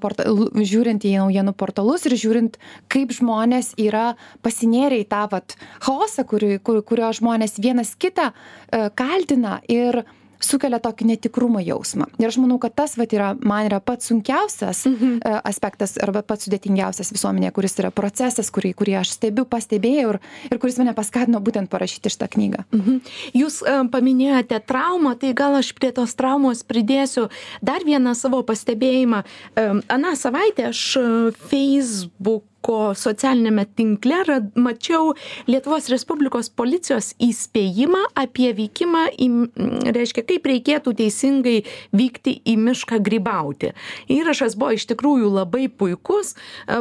portal, 0.02 0.46
žiūrint 0.56 1.06
į 1.06 1.16
naujienų 1.20 1.56
portalus 1.60 2.08
ir 2.10 2.18
žiūrint, 2.20 2.60
kaip 2.92 3.14
žmonės 3.16 3.74
yra 3.80 4.14
pasinėrę 4.46 5.02
į 5.04 5.10
tą 5.12 5.26
vat, 5.32 5.58
chaosą, 5.86 6.26
kuri, 6.30 6.58
kur, 6.64 6.82
kurio 6.86 7.12
žmonės 7.16 7.60
vienas 7.62 7.96
kitą 8.00 8.32
e, 8.32 8.90
kaltina 8.96 9.60
ir 9.70 10.04
sukelia 10.44 10.80
tokį 10.84 11.10
netikrumo 11.14 11.62
jausmą. 11.64 12.08
Ir 12.20 12.30
aš 12.30 12.40
manau, 12.42 12.60
kad 12.62 12.76
tas 12.78 12.96
vat, 13.00 13.12
yra, 13.16 13.34
man 13.40 13.68
yra 13.68 13.80
pats 13.84 14.10
sunkiausias 14.10 14.86
mhm. 14.90 15.20
aspektas 15.48 15.98
arba 16.02 16.24
pats 16.26 16.48
sudėtingiausias 16.48 17.12
visuomenėje, 17.14 17.54
kuris 17.56 17.78
yra 17.82 17.92
procesas, 17.96 18.52
kurį, 18.54 18.74
kurį 18.80 18.98
aš 19.02 19.14
stebiu, 19.18 19.46
pastebėjau 19.50 20.16
ir, 20.16 20.20
ir 20.50 20.62
kuris 20.62 20.80
mane 20.82 20.96
paskatino 20.98 21.42
būtent 21.44 21.72
parašyti 21.72 22.14
šitą 22.14 22.30
knygą. 22.36 22.66
Mhm. 22.76 23.00
Jūs 23.38 23.62
e, 23.64 23.78
paminėjote 23.94 24.62
traumą, 24.70 25.16
tai 25.20 25.34
gal 25.38 25.60
aš 25.60 25.74
prie 25.78 25.92
tos 25.96 26.16
traumos 26.20 26.64
pridėsiu 26.68 27.28
dar 27.66 27.86
vieną 27.88 28.16
savo 28.18 28.42
pastebėjimą. 28.48 29.24
E, 29.24 29.68
Aną 29.90 30.16
savaitę 30.20 30.70
aš 30.72 30.86
e, 31.00 31.08
Facebook 31.50 32.49
feisbuko 32.60 32.94
socialiniame 32.96 33.66
tinkle 33.76 34.24
rad 34.28 34.52
mačiau 34.56 35.14
lietuvos 35.48 35.90
respublikos 35.90 36.50
policijos 36.50 37.16
įspėjimą 37.20 38.12
apie 38.16 38.54
vykimą 38.54 39.06
į 39.18 39.28
reiškia 39.96 40.24
kaip 40.28 40.46
reikėtų 40.46 40.94
teisingai 40.96 41.64
vykti 41.94 42.42
į 42.46 42.58
mišką 42.58 43.00
grybauti. 43.00 43.74
Įrašas 44.10 44.56
buvo 44.56 44.74
iš 44.74 44.88
tikrųjų 44.90 45.30
labai 45.32 45.70
puikus. 45.70 46.36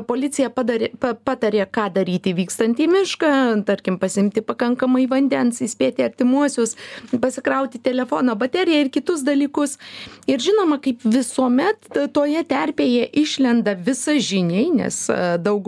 Policija 0.07 0.51
padarė 0.51 0.91
pa 0.99 1.15
patarė 1.15 1.67
ką 1.71 1.89
daryti 1.95 2.35
vykstant 2.35 2.79
į 2.79 2.89
mišką 2.89 3.65
tarkim 3.67 3.99
pasiimti 3.99 4.43
pakankamai 4.43 5.07
vandens 5.09 5.61
įspėti 5.63 6.05
artimuosius 6.05 6.77
pasikrauti 7.21 7.79
telefono 7.79 8.35
bateriją 8.37 8.85
ir 8.85 8.91
kitus 8.91 9.23
dalykus. 9.23 9.79
Ir 10.27 10.41
žinoma 10.41 10.81
kaip 10.83 11.03
visuomet 11.05 11.89
toje 12.13 12.45
terpėje 12.49 13.09
išlenda 13.23 13.75
visažiniai 13.75 14.69
nes 14.75 15.05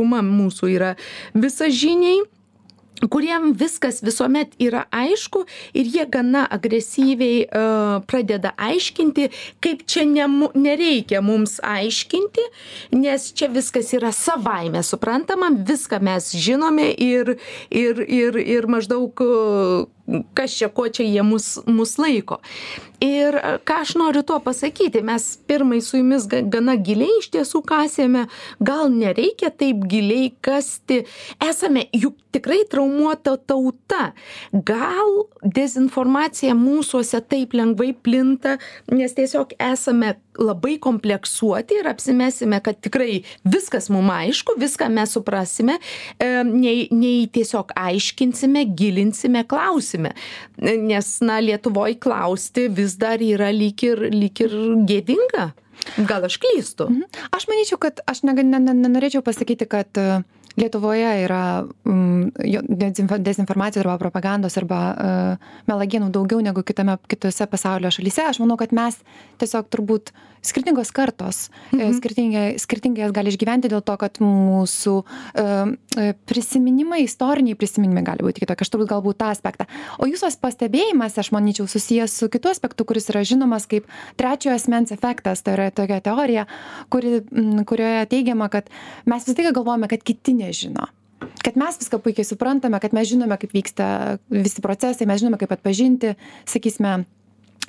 dauguma 0.01 0.23
mūsų 0.25 0.71
yra 0.75 0.95
visažiniai 1.35 2.25
kuriem 3.09 3.55
viskas 3.57 4.03
visuomet 4.05 4.53
yra 4.61 4.85
aišku 4.93 5.47
ir 5.73 5.87
jie 5.89 6.05
gana 6.05 6.45
agresyviai 6.53 7.47
uh, 7.47 8.03
pradeda 8.05 8.53
aiškinti 8.61 9.31
kaip 9.61 9.87
čia 9.89 10.05
ne 10.05 10.27
nereikia 10.55 11.23
mums 11.25 11.61
aiškinti 11.65 12.45
nes 12.93 13.31
čia 13.33 13.49
viskas 13.49 13.95
yra 13.97 14.13
savaime 14.13 14.83
suprantama 14.83 15.49
viską 15.55 16.01
mes 16.03 16.33
žinome 16.37 16.91
ir 16.93 17.39
ir 17.71 18.05
ir 18.05 18.37
ir 18.37 18.69
maždaug 18.69 19.25
uh, 19.25 19.89
kas 20.35 20.55
čia 20.59 20.68
ko 20.68 20.88
čia 20.88 21.07
jie 21.07 21.23
mus 21.27 21.59
mus 21.66 21.96
laiko. 22.01 22.40
Ir 23.01 23.37
ką 23.64 23.81
aš 23.85 23.94
noriu 23.96 24.23
tuo 24.27 24.40
pasakyti 24.44 25.03
mes 25.07 25.25
pirmai 25.49 25.81
su 25.85 26.01
jumis 26.01 26.27
ga 26.29 26.42
gana 26.44 26.77
giliai 26.77 27.20
iš 27.20 27.31
tiesų 27.37 27.62
kasėme 27.68 28.27
gal 28.61 28.90
nereikia 28.92 29.49
taip 29.51 29.87
giliai 29.88 30.33
kasti 30.44 31.03
esame 31.49 31.87
juk 31.96 32.18
tikrai 32.35 32.62
traumuota 32.70 33.37
tauta. 33.38 34.12
Gal 34.53 35.25
dezinformacija 35.42 36.55
mūsuose 36.59 37.23
taip 37.31 37.57
lengvai 37.57 37.92
plinta 37.94 38.59
nes 38.92 39.16
tiesiog 39.16 39.57
esame 39.70 40.14
labai 40.40 40.79
kompleksuoti 40.83 41.81
ir 41.81 41.88
apsimesime 41.90 42.61
kad 42.64 42.81
tikrai 42.83 43.22
viskas 43.44 43.90
mum 43.92 44.11
aišku 44.14 44.57
viską 44.61 44.88
mes 44.92 45.14
suprasime 45.16 45.79
nei 46.20 46.88
nei 46.90 47.26
tiesiog 47.33 47.74
aiškinsime 47.76 48.64
gilinsime 48.76 49.44
klausime. 49.48 50.14
Nes 50.61 51.12
na 51.24 51.40
lietuvoj 51.44 51.98
klausti 52.03 52.68
vis 52.68 52.96
dar 53.00 53.22
yra 53.22 53.50
lyg 53.55 53.85
ir 53.87 54.07
lyg 54.14 54.44
ir 54.46 54.57
gėdinga. 54.88 55.50
Gal 56.09 56.26
aš 56.29 56.37
klystu? 56.40 56.90
Mhm. 56.90 57.07
aš 57.33 57.46
manyčiau 57.48 57.79
kad 57.81 58.00
aš 58.07 58.22
nega 58.29 58.44
ne 58.44 58.61
ne 58.61 58.76
nenorėčiau 58.83 59.24
pasakyti 59.24 59.68
kad 59.68 60.00
lietuvoje 60.57 61.11
yra 61.25 61.65
mm, 61.85 62.31
dezinformacijos 63.19 63.85
arba 63.85 63.99
propagandos 63.99 64.57
arba 64.59 64.81
uh, 64.91 65.53
melagienų 65.71 66.11
daugiau 66.15 66.43
negu 66.45 66.65
kitame 66.67 66.97
kitose 67.11 67.47
pasaulio 67.51 67.93
šalyse. 67.95 68.27
Aš 68.27 68.43
manau 68.43 68.59
kad 68.61 68.75
mes 68.77 68.99
tiesiog 69.41 69.71
turbūt 69.71 70.13
skirtingos 70.41 70.89
kartos 70.97 71.51
e, 71.73 71.77
mhm. 71.77 71.97
skirtingai 71.99 72.45
skirtingai 72.63 73.03
jas 73.05 73.13
gali 73.13 73.29
išgyventi 73.29 73.69
dėl 73.69 73.83
to 73.85 73.97
kad 74.01 74.17
mūsų 74.25 74.95
uh, 75.05 75.73
prisiminimai 76.31 77.03
istoriniai 77.05 77.59
prisiminimai 77.61 78.05
gali 78.07 78.25
būti 78.25 78.45
kitokie. 78.45 78.65
Aš 78.65 78.73
turbūt 78.73 78.91
galbūt 78.93 79.21
tą 79.21 79.31
aspektą. 79.35 79.67
O 80.01 80.09
jūsų 80.09 80.33
pastebėjimas 80.41 81.19
aš 81.21 81.33
manyčiau 81.37 81.69
susijęs 81.69 82.15
su 82.23 82.31
kitu 82.33 82.51
aspektu 82.53 82.87
kuris 82.89 83.11
yra 83.13 83.23
žinomas 83.27 83.69
kaip 83.71 83.89
trečiojo 84.21 84.57
asmens 84.57 84.95
efektas 84.97 85.45
tai 85.45 85.59
yra 85.59 85.69
tokia 85.75 86.01
teorija 86.05 86.47
kuri 86.93 87.21
kurioje 87.69 88.07
teigiama 88.11 88.49
kad 88.53 88.71
mes 89.11 89.29
visą 89.29 89.37
laiką 89.43 89.55
galvojame 89.61 89.91
kad 89.93 90.05
kiti 90.07 90.35
nežino. 90.40 90.88
Kad 91.44 91.57
mes 91.61 91.79
viską 91.81 92.00
puikiai 92.00 92.26
suprantame 92.26 92.81
kad 92.81 92.94
mes 92.96 93.09
žinome 93.09 93.37
kaip 93.40 93.53
vyksta 93.55 94.18
visi 94.33 94.64
procesai 94.64 95.09
mes 95.09 95.20
žinome 95.20 95.38
kaip 95.40 95.53
atpažinti 95.53 96.14
sakysime 96.48 97.05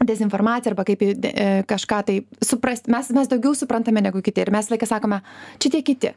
dezinformaciją 0.01 0.71
arba 0.71 0.85
kaip 0.87 1.03
e, 1.03 1.13
kažką 1.67 2.01
tai 2.07 2.17
suprast. 2.41 2.89
Mes 2.91 3.11
mes 3.13 3.29
daugiau 3.31 3.55
suprantame 3.55 4.01
negu 4.01 4.21
kiti 4.23 4.41
ir 4.41 4.51
mes 4.53 4.71
laiką 4.71 4.87
sakome 4.89 5.21
čia 5.59 5.77
tie 5.77 5.81
kiti 5.85 6.13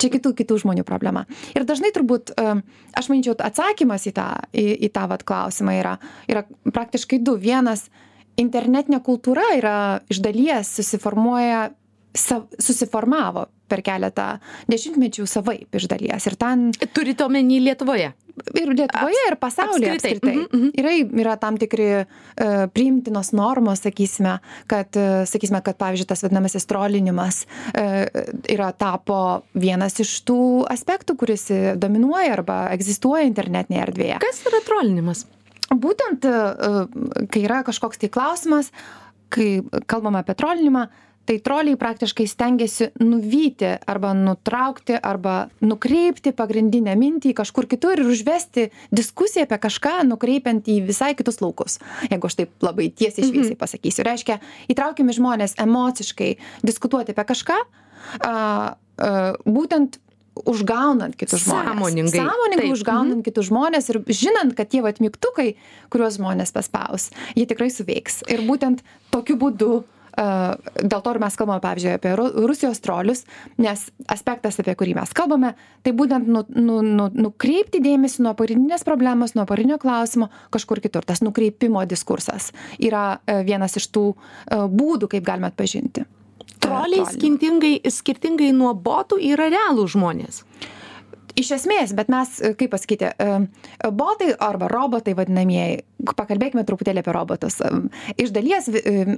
čia 0.00 0.10
kitų 0.10 0.34
kitų 0.34 0.58
žmonių 0.64 0.84
problema. 0.86 1.24
Ir 1.54 1.66
dažnai 1.66 1.92
turbūt 1.94 2.34
e, 2.34 2.56
aš 2.98 3.10
manyčiau 3.10 3.36
atsakymas 3.38 4.06
į 4.10 4.14
tą 4.16 4.28
į, 4.52 4.66
į 4.88 4.90
tą 4.94 5.06
vat 5.10 5.24
klausimą 5.26 5.78
yra 5.78 5.94
yra 6.30 6.44
praktiškai 6.66 7.20
du. 7.24 7.36
Vienas 7.40 7.86
internetinė 8.40 9.00
kultūra 9.04 9.54
yra 9.58 9.76
iš 10.10 10.22
dalies 10.24 10.72
susiformuoja 10.78 11.68
susiformavo 12.14 13.48
per 13.74 13.82
keletą 13.84 14.28
dešimtmečių 14.70 15.26
savaip 15.28 15.74
iš 15.74 15.88
dalies. 15.90 16.28
Ir 16.30 16.38
ten 16.38 16.70
turit 16.94 17.20
omeny 17.24 17.58
lietuvoje? 17.64 18.12
Ir 18.58 18.70
lietuvoje 18.74 19.26
ir 19.28 19.36
pasaulyje 19.38 19.92
apskritai. 19.94 20.32
mhm, 20.34 20.46
mhm. 20.50 20.70
yra 20.80 20.94
yra 21.22 21.34
tam 21.38 21.58
tikri 21.58 21.86
e, 22.02 22.06
priimtinos 22.74 23.30
normos 23.36 23.84
sakysime 23.84 24.40
kad 24.70 24.98
e, 24.98 25.22
sakysime 25.30 25.60
kad 25.62 25.78
pavyzdžiui 25.78 26.08
tas 26.10 26.24
vadinamasis 26.26 26.66
trolinimas 26.66 27.44
e, 27.70 27.84
yra 28.56 28.72
tapo 28.74 29.20
vienas 29.54 30.00
iš 30.02 30.16
tų 30.26 30.40
aspektų 30.70 31.14
kuris 31.20 31.46
dominuoja 31.78 32.34
arba 32.34 32.58
egzistuoja 32.74 33.28
internetinėje 33.30 33.86
erdvėje. 33.86 34.18
Kas 34.24 34.42
yra 34.50 34.62
trolinimas? 34.66 35.28
Būtent 35.70 36.26
kai 37.30 37.40
yra 37.46 37.62
kažkoks 37.66 38.02
tai 38.02 38.10
klausimas 38.12 38.70
kai 39.34 39.48
kalbam 39.90 40.18
apie 40.18 40.36
trolinimą 40.38 40.88
tai 41.24 41.38
troliai 41.44 41.76
praktiškai 41.80 42.26
stengiasi 42.28 42.90
nuvyti 43.00 43.70
arba 43.86 44.12
nutraukti 44.16 44.96
arba 45.00 45.48
nukreipti 45.64 46.34
pagrindinę 46.36 46.96
mintį 47.00 47.34
kažkur 47.36 47.68
kitur 47.70 48.00
ir 48.00 48.10
užvesti 48.12 48.68
diskusiją 48.94 49.48
apie 49.48 49.58
kažką 49.64 49.96
nukreipiant 50.10 50.68
į 50.68 50.80
visai 50.88 51.14
kitus 51.18 51.40
laukus 51.44 51.80
jeigu 52.10 52.30
aš 52.30 52.38
taip 52.42 52.66
labai 52.66 52.90
tiesiai 52.90 53.26
šviesiai 53.26 53.54
mhm. 53.54 53.60
pasakysiu 53.60 54.06
reiškia 54.06 54.38
įtraukiami 54.72 55.16
žmonės 55.16 55.58
emociškai 55.64 56.34
diskutuoti 56.66 57.16
apie 57.16 57.28
kažką 57.32 57.60
a, 57.60 57.66
a, 58.28 58.32
būtent 59.44 60.00
užgaunant 60.34 61.14
kitus 61.14 61.44
žmones. 61.44 61.68
Sąmoningai. 61.70 62.18
Sąmoningai 62.18 62.66
Taip. 62.66 62.74
užgaunant 62.74 63.20
mhm. 63.20 63.24
kitus 63.26 63.48
žmonės 63.52 63.90
ir 63.92 64.00
žinant, 64.10 64.54
kad 64.58 64.70
tie 64.72 64.82
vat 64.82 64.98
mygtukai, 65.02 65.54
kuriuos 65.94 66.18
žmonės 66.18 66.50
paspaus, 66.56 67.12
jie 67.38 67.46
tikrai 67.46 67.70
suveiks. 67.70 68.24
Ir 68.26 68.42
būtent 68.48 68.82
tokiu 69.14 69.38
būdu 69.38 69.84
dėl 70.14 71.02
to 71.02 71.14
ir 71.14 71.20
mes 71.22 71.36
kalbame, 71.38 71.62
pavyzdžiui, 71.64 71.94
apie 71.98 72.14
Rusijos 72.18 72.80
trolius, 72.84 73.24
nes 73.60 73.86
aspektas, 74.10 74.58
apie 74.62 74.76
kurį 74.78 74.96
mes 75.00 75.14
kalbame, 75.16 75.54
tai 75.82 75.94
būtent 75.96 76.28
nu, 76.30 76.44
nu, 76.54 76.80
nu, 76.86 77.08
nukreipti 77.26 77.82
dėmesį 77.84 78.26
nuo 78.26 78.34
pagrindinės 78.38 78.86
problemos, 78.86 79.34
nuo 79.34 79.46
pagrindinio 79.48 79.80
klausimo 79.82 80.30
kažkur 80.54 80.82
kitur. 80.84 81.06
Tas 81.06 81.24
nukreipimo 81.24 81.82
diskursas 81.88 82.52
yra 82.78 83.20
vienas 83.46 83.78
iš 83.80 83.90
tų 83.94 84.06
būdų, 84.50 85.10
kaip 85.16 85.26
galime 85.26 85.50
atpažinti. 85.50 86.06
Troliai 86.64 87.04
skirtingai, 87.10 87.74
skirtingai 87.92 88.52
nuo 88.56 88.72
botų 88.72 89.18
yra 89.32 89.50
realų 89.52 89.84
žmonės 89.96 90.44
iš 91.38 91.50
esmės 91.58 91.94
bet 91.96 92.10
mes 92.12 92.30
kaip 92.58 92.72
pasakyti 92.72 93.10
botai 93.94 94.32
arba 94.42 94.68
robotai 94.70 95.14
vadinamieji 95.18 95.82
pakalbėkime 96.14 96.64
truputėlį 96.68 97.00
apie 97.02 97.14
robotus. 97.16 97.60
Iš 98.20 98.32
dalies 98.34 98.68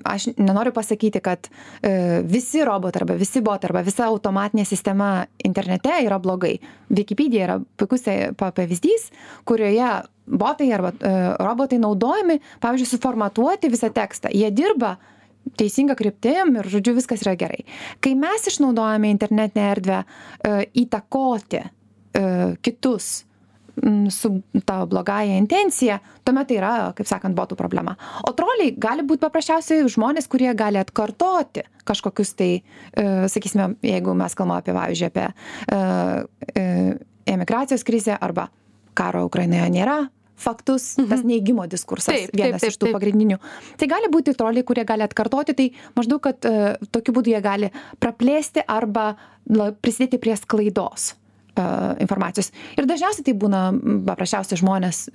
aš 0.07 0.29
nenoriu 0.38 0.72
pasakyti 0.76 1.22
kad 1.24 1.50
visi 2.29 2.64
robotai 2.66 3.02
arba 3.02 3.18
visi 3.20 3.42
botai 3.44 3.70
arba 3.70 3.85
visa 3.87 4.09
automatinė 4.11 4.66
sistema 4.68 5.11
internete 5.44 5.98
yra 6.05 6.20
blogai. 6.22 6.57
Wikipedia 6.90 7.44
yra 7.46 7.59
puikus 7.76 8.07
e, 8.09 8.31
pavyzdys 8.38 9.11
kurioje 9.48 9.90
botai 10.26 10.70
arba 10.74 10.94
robotai 11.42 11.81
naudojami 11.83 12.40
pavyzdžiui 12.62 12.94
suformatuoti 12.94 13.70
visą 13.72 13.92
tekstą. 13.94 14.33
Jie 14.35 14.50
dirba 14.55 14.96
teisinga 15.59 15.94
kryptim 15.98 16.57
ir 16.59 16.66
žodžiu 16.70 16.96
viskas 16.96 17.22
yra 17.22 17.37
gerai. 17.38 17.62
Kai 18.02 18.16
mes 18.18 18.48
išnaudojame 18.50 19.12
internetinę 19.14 19.66
erdvę 19.76 20.02
įtakoti 20.74 21.62
E, 21.62 21.76
kitus 22.64 23.26
su 24.11 24.42
ta 24.64 24.87
blogąja 24.87 25.37
intencija, 25.37 25.98
tuomet 26.24 26.48
tai 26.48 26.59
yra, 26.59 26.72
kaip 26.96 27.09
sakant, 27.09 27.37
botų 27.37 27.59
problema. 27.59 27.96
O 28.24 28.33
troliai 28.37 28.72
gali 28.81 29.05
būti 29.07 29.24
paprasčiausiai 29.26 29.85
žmonės, 29.92 30.29
kurie 30.33 30.48
gali 30.57 30.81
atkartoti 30.81 31.66
kažkokius 31.87 32.33
tai, 32.38 32.50
e, 32.96 33.07
sakysime, 33.31 33.74
jeigu 33.85 34.14
mes 34.16 34.35
kalbame 34.35 34.62
apie, 34.62 34.74
pavyzdžiui, 34.74 35.11
apie 35.12 35.26
e, 36.57 36.64
emigracijos 37.31 37.85
krizę 37.87 38.16
arba 38.16 38.48
karo 38.96 39.26
Ukrainoje 39.29 39.68
nėra, 39.70 39.98
faktus, 40.37 40.94
mhm. 40.98 41.11
tas 41.12 41.22
neįgymo 41.24 41.68
diskursas 41.70 42.12
taip, 42.12 42.33
vienas 42.33 42.61
taip, 42.61 42.66
taip, 42.66 42.72
iš 42.72 42.81
tų 42.81 42.88
taip. 42.88 42.96
pagrindinių. 42.96 43.38
Tai 43.81 43.90
gali 43.92 44.11
būti 44.12 44.35
troliai, 44.37 44.64
kurie 44.68 44.85
gali 44.88 45.05
atkartoti, 45.05 45.57
tai 45.57 45.68
maždaug, 45.96 46.20
kad 46.24 46.48
uh, 46.48 46.74
tokiu 46.92 47.14
būdu 47.16 47.33
jie 47.33 47.40
gali 47.44 47.70
praplėsti 48.02 48.66
arba 48.68 49.14
prisidėti 49.81 50.20
prie 50.20 50.37
sklaidos 50.37 51.14
informacijos. 52.03 52.53
Ir 52.77 52.88
dažniausiai 52.88 53.27
tai 53.27 53.35
būna 53.38 53.62
paprasčiausiai 54.07 54.61
žmonės 54.61 55.07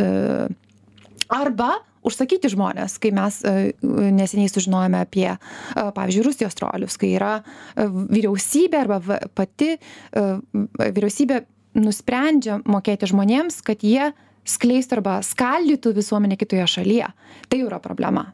arba 1.31 1.77
užsakyti 2.03 2.49
žmones 2.51 2.97
kai 3.01 3.11
mes 3.15 3.39
e, 3.45 3.71
neseniai 3.83 4.49
sužinojome 4.49 5.03
apie, 5.05 5.29
e, 5.35 5.85
pavyzdžiui, 5.95 6.25
Rusijos 6.25 6.57
trolius, 6.57 6.97
kai 7.01 7.13
yra 7.15 7.37
e, 7.41 7.85
vyriausybė 7.85 8.81
arba 8.81 8.99
pati 9.37 9.75
vyriausybė 10.11 11.41
nusprendžia 11.81 12.59
mokėti 12.67 13.09
žmonėms, 13.11 13.61
kad 13.65 13.85
jie 13.85 14.11
skleistų 14.47 14.99
arba 14.99 15.19
skaldytų 15.23 15.93
visuomenę 15.95 16.37
kitoje 16.39 16.65
šalyje. 16.67 17.11
Tai 17.47 17.59
yra 17.61 17.79
problema. 17.83 18.31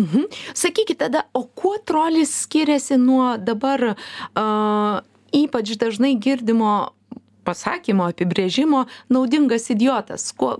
Mhm. 0.00 0.30
Sakykit 0.56 1.02
tada, 1.02 1.26
o 1.36 1.44
kuo 1.44 1.76
trolis 1.84 2.32
skiriasi 2.46 2.96
nuo 2.98 3.34
dabar 3.36 3.92
uh, 3.92 5.02
ypač 5.36 5.74
dažnai 5.76 6.14
girdimo 6.16 6.94
pasakymo 7.50 8.08
apibrėžimo 8.14 8.86
naudingas 9.12 9.68
idiotas. 9.74 10.30
Kuo 10.32 10.56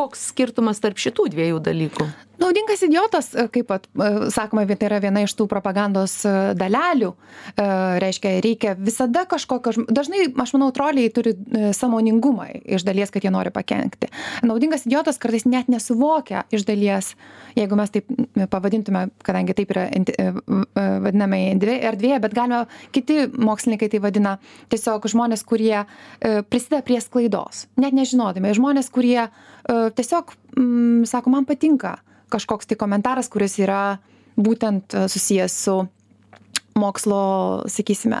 koks 0.00 0.30
skirtumas 0.32 0.82
tarp 0.82 1.00
šitų 1.00 1.30
dviejų 1.36 1.62
dalykų 1.70 2.10
naudingas 2.40 2.82
idiotas 2.82 3.34
e, 3.34 3.46
kaip 3.52 3.70
vat 3.70 3.86
e, 3.86 4.08
sakoma 4.32 4.64
tai 4.70 4.88
yra 4.88 5.00
viena 5.02 5.22
iš 5.24 5.34
tų 5.38 5.46
propagandos 5.50 6.20
e, 6.24 6.34
dalelių. 6.58 7.12
Reiškia 8.00 8.32
reikia 8.44 8.74
visada 8.78 9.24
kažkokio 9.28 9.86
dažnai 9.90 10.26
aš 10.42 10.52
manau 10.54 10.70
troliai 10.74 11.10
turi 11.14 11.32
sąmoningumą 11.76 12.46
iš 12.76 12.84
dalies 12.86 13.12
kad 13.12 13.24
jie 13.24 13.32
nori 13.32 13.52
pakenkti. 13.54 14.10
Naudingas 14.46 14.86
idiotas 14.88 15.18
kartais 15.20 15.46
net 15.48 15.68
nesuvokia 15.72 16.44
iš 16.54 16.64
dalies 16.68 17.12
jeigu 17.58 17.78
mes 17.78 17.92
taip 17.92 18.08
pavadintume 18.52 19.08
kadangi 19.26 19.56
taip 19.58 19.74
yra 19.74 19.86
vadinamai 21.04 21.42
erdvėje 21.52 22.20
bet 22.24 22.36
galima 22.36 22.64
kiti 22.94 23.26
mokslininkai 23.34 23.90
tai 23.92 24.02
vadina 24.02 24.36
tiesiog 24.72 25.08
žmonės 25.10 25.44
kurie 25.48 25.84
prisideda 26.20 26.84
prie 26.86 27.00
sklaidos. 27.02 27.66
Net 27.80 27.96
nežinodami 27.96 28.54
žmonės 28.56 28.92
kurie 28.94 29.26
tiesiog 29.68 30.36
sako 31.10 31.34
man 31.34 31.48
patinka 31.48 31.98
kažkoks 32.30 32.70
tai 32.70 32.78
komentaras, 32.80 33.28
kuris 33.32 33.58
yra 33.60 33.98
būtent 34.40 34.94
e, 34.94 35.06
susijęs 35.10 35.56
su 35.66 35.76
mokslo, 36.80 37.22
sakysime, 37.68 38.20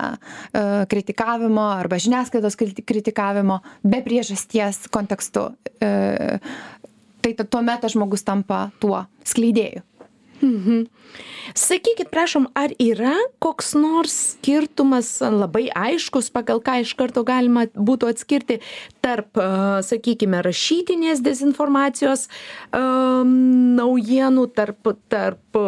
e, 0.52 0.64
kritikavimo 0.90 1.68
arba 1.78 2.00
žiniasklaidos 2.02 2.58
kritikavimo 2.58 3.60
be 3.82 4.02
priežasties 4.04 4.84
kontekstu. 4.92 5.50
E, 5.80 6.38
tai 7.20 7.34
tuomet 7.40 7.84
tas 7.84 7.94
žmogus 7.94 8.26
tampa 8.26 8.68
tuo 8.82 9.04
skleidėju. 9.24 9.84
Mhm. 10.40 10.84
Sakykit, 11.56 12.10
prašom, 12.12 12.46
ar 12.54 12.72
yra 12.78 13.16
koks 13.42 13.72
nors 13.74 14.14
skirtumas 14.34 15.16
labai 15.20 15.66
aiškus, 15.74 16.30
pagal 16.34 16.62
ką 16.62 16.80
iš 16.84 16.94
karto 16.98 17.24
galima 17.26 17.66
būtų 17.74 18.12
atskirti 18.12 18.60
tarp, 19.02 19.38
sakykime, 19.86 20.42
rašytinės 20.46 21.22
dezinformacijos 21.24 22.28
um, 22.76 23.32
naujienų, 23.78 24.46
tarp, 24.54 24.92
tarp 25.10 25.60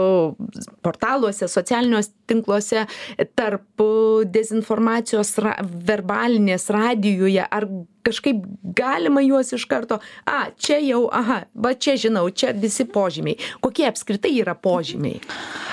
portaluose, 0.83 1.49
socialiniuose 1.51 2.13
tinkluose, 2.31 2.87
tarp 3.35 3.87
dezinformacijos 4.33 5.35
ra, 5.43 5.57
verbalinės 5.63 6.69
radijuje, 6.73 7.43
ar 7.43 7.67
kažkaip 8.07 8.43
galima 8.77 9.23
juos 9.23 9.53
iš 9.55 9.65
karto, 9.71 9.99
a, 10.27 10.45
čia 10.59 10.79
jau, 10.83 11.05
aha, 11.15 11.43
va 11.55 11.75
čia 11.75 11.97
žinau, 12.01 12.27
čia 12.35 12.53
visi 12.57 12.87
požymiai. 12.89 13.39
Kokie 13.63 13.87
apskritai 13.89 14.35
yra 14.41 14.57
požymiai? 14.59 15.23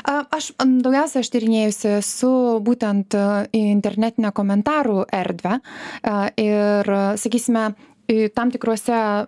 Aš 0.10 0.54
daugiausia 0.58 1.22
aš 1.22 1.30
tyrinėjusi 1.34 2.00
su 2.06 2.32
būtent 2.66 3.14
internetinę 3.54 4.32
komentarų 4.34 5.04
erdvę 5.14 5.60
ir, 6.40 6.92
sakysime, 7.20 7.68
tam 8.34 8.50
tikruose 8.52 8.94
e, 8.94 9.26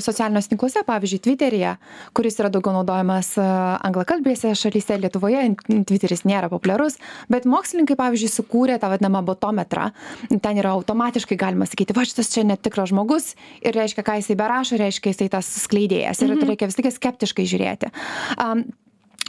socialiniuose 0.00 0.48
tinkluose, 0.48 0.82
pavyzdžiui, 0.86 1.20
Twitteryje, 1.24 1.74
kuris 2.16 2.38
yra 2.40 2.48
daugiau 2.52 2.72
naudojamas 2.78 3.34
e, 3.36 3.44
anglakalbėse 3.84 4.54
šalyse, 4.56 4.96
Lietuvoje 5.02 5.42
Twitteris 5.68 6.24
nėra 6.28 6.48
populiarus, 6.52 6.96
bet 7.32 7.44
mokslininkai, 7.48 7.96
pavyzdžiui, 8.00 8.30
sukūrė 8.32 8.78
tą 8.80 8.88
vadinamą 8.94 9.20
botometrą. 9.28 9.90
Ten 10.32 10.62
yra 10.62 10.72
automatiškai 10.78 11.38
galima 11.40 11.68
sakyti, 11.68 11.96
va 11.96 12.06
šitas 12.08 12.32
čia 12.32 12.46
netikras 12.48 12.94
žmogus 12.94 13.34
ir 13.60 13.76
reiškia, 13.76 14.06
ką 14.06 14.16
jisai 14.22 14.38
berašo, 14.40 14.80
reiškia, 14.80 15.12
jisai 15.12 15.28
tas 15.36 15.50
skleidėjas. 15.66 16.24
Ir 16.24 16.32
mhm. 16.32 16.48
reikia 16.54 16.70
vis 16.70 16.80
tik 16.80 16.88
skeptiškai 16.96 17.48
žiūrėti. 17.50 17.92
Um, 18.38 18.64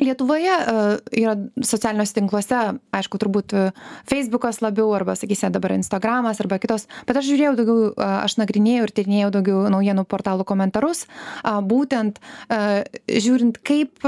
Lietuvoje 0.01 0.51
uh, 0.51 0.97
yra 1.15 1.36
socialiniuose 1.63 2.17
tinkluose, 2.17 2.62
aišku, 2.95 3.19
turbūt 3.21 3.55
uh, 3.55 3.84
Facebookas 4.10 4.60
labiau, 4.60 4.89
arba, 4.97 5.15
sakysime, 5.15 5.53
dabar 5.55 5.71
Instagramas, 5.77 6.41
arba 6.43 6.60
kitos, 6.60 6.89
bet 7.08 7.19
aš 7.19 7.29
žiūrėjau 7.29 7.53
daugiau, 7.62 7.77
uh, 7.93 8.15
aš 8.25 8.36
nagrinėjau 8.41 8.89
ir 8.89 8.95
tyrinėjau 8.99 9.31
daugiau 9.38 9.62
naujienų 9.71 10.03
portalų 10.12 10.47
komentarus, 10.47 11.05
būtent 11.45 12.19
žiūrint, 13.08 13.62
kaip 13.63 14.03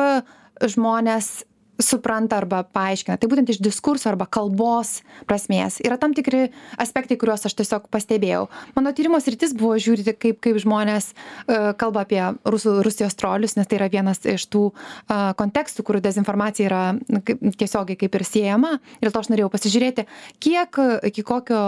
žmonės 0.60 1.32
supranta 1.82 2.40
arba 2.42 2.64
paaiškina. 2.64 3.18
Tai 3.18 3.30
būtent 3.30 3.52
iš 3.54 3.62
diskurso 3.64 4.10
arba 4.12 4.28
kalbos 4.30 5.02
prasmės. 5.30 5.80
Yra 5.86 6.00
tam 6.02 6.16
tikri 6.18 6.48
aspektai, 6.82 7.18
kuriuos 7.20 7.46
aš 7.48 7.58
tiesiog 7.58 7.88
pastebėjau. 7.94 8.48
Mano 8.78 8.94
tyrimo 8.98 9.20
sritis 9.22 9.54
buvo 9.58 9.78
žiūrėti, 9.82 10.16
kaip, 10.18 10.42
kaip 10.44 10.60
žmonės 10.64 11.12
uh, 11.14 11.72
kalba 11.80 12.06
apie 12.08 12.22
Rusų, 12.48 12.80
Rusijos 12.86 13.18
trolius, 13.20 13.58
nes 13.60 13.70
tai 13.70 13.80
yra 13.80 13.90
vienas 13.94 14.24
iš 14.26 14.48
tų 14.54 14.64
uh, 14.72 15.32
kontekstų, 15.38 15.86
kur 15.88 16.02
dezinformacija 16.04 16.70
yra 16.70 16.84
kaip, 17.28 17.44
tiesiogiai 17.60 18.00
kaip 18.00 18.18
ir 18.18 18.26
siejama. 18.28 18.78
Ir 19.02 19.12
to 19.12 19.22
aš 19.22 19.32
norėjau 19.32 19.52
pasižiūrėti, 19.54 20.08
kiek, 20.44 20.82
iki 21.10 21.24
kokio, 21.28 21.62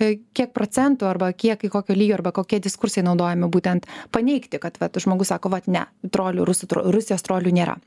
e, 0.00 0.12
kiek 0.36 0.52
procentų 0.56 1.08
arba 1.10 1.30
kiek, 1.32 1.58
iki 1.58 1.72
kokio 1.72 1.96
lygio 1.96 2.18
arba 2.18 2.32
kokie 2.36 2.60
diskursai 2.62 3.04
naudojami 3.06 3.50
būtent 3.52 3.88
paneigti, 4.14 4.60
kad 4.62 4.78
vat, 4.80 4.98
žmogus 5.02 5.32
sako, 5.32 5.52
va, 5.54 5.62
ne, 5.70 5.86
trolių, 6.08 6.46
Rusų, 6.48 6.70
Rusijos 6.90 7.26
trolių 7.26 7.54
nėra. 7.60 7.78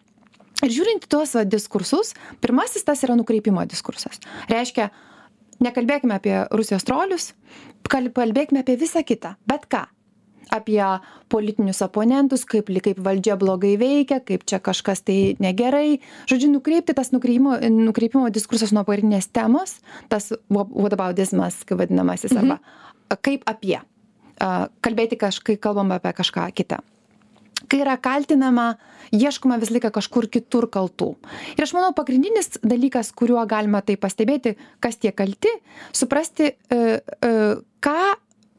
Ir 0.63 0.71
žiūrint 0.71 1.07
į 1.07 1.09
tuos 1.11 1.33
va, 1.35 1.43
diskursus, 1.47 2.13
pirmasis 2.43 2.85
tas 2.87 3.03
yra 3.03 3.17
nukreipimo 3.19 3.63
diskursas. 3.67 4.21
Reiškia, 4.51 4.89
nekalbėkime 5.63 6.15
apie 6.15 6.37
Rusijos 6.55 6.87
trolius, 6.87 7.33
kalbėkime 7.91 8.63
apie 8.63 8.77
visą 8.79 9.03
kitą, 9.05 9.35
bet 9.49 9.67
ką. 9.71 9.85
Apie 10.53 10.79
politinius 11.31 11.79
oponentus, 11.81 12.43
kaip, 12.45 12.67
kaip 12.83 12.99
valdžia 13.01 13.37
blogai 13.39 13.73
veikia, 13.79 14.19
kaip 14.21 14.43
čia 14.45 14.59
kažkas 14.61 15.01
tai 15.07 15.33
negerai. 15.41 16.01
Žodžiu, 16.29 16.51
nukreipti 16.51 16.93
tas 16.93 17.13
nukreipimo, 17.15 17.55
nukreipimo 17.73 18.27
diskursas 18.29 18.75
nuo 18.75 18.83
pagrindinės 18.85 19.31
temos, 19.33 19.79
tas 20.11 20.29
whataboutismas, 20.51 21.63
kaip 21.65 21.79
vadinamasis, 21.81 22.35
mhm. 22.35 22.53
arba 22.59 23.17
kaip 23.23 23.47
apie. 23.49 23.79
Kalbėti 24.83 25.17
kažkai 25.21 25.57
kalbam 25.61 25.95
apie 25.95 26.11
kažką 26.17 26.49
kitą 26.57 26.83
kai 27.73 27.81
yra 27.81 27.95
kaltinama 27.97 28.75
ieškoma 29.13 29.57
visą 29.61 29.73
laiką 29.73 29.89
kažkur 29.95 30.27
kitur 30.29 30.67
kaltų. 30.69 31.15
Ir 31.57 31.65
aš 31.65 31.73
manau 31.73 31.89
pagrindinis 31.97 32.59
dalykas 32.61 33.09
kuriuo 33.17 33.41
galima 33.49 33.81
tai 33.81 33.97
pastebėti 33.97 34.53
kas 34.83 34.99
tie 35.01 35.13
kalti 35.15 35.49
suprasti 35.95 36.51
e, 36.53 36.77
e, 36.77 37.31
ką 37.81 37.97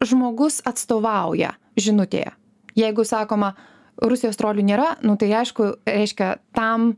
žmogus 0.04 0.60
atstovauja 0.66 1.54
žinutėje. 1.78 2.34
Jeigu 2.74 3.06
sakoma 3.06 3.52
rusijos 4.02 4.38
trolių 4.40 4.66
nėra 4.66 4.88
nu 5.06 5.14
tai 5.20 5.30
aišku 5.38 5.70
reiškia 5.86 6.34
tam 6.58 6.90
e, 6.90 6.96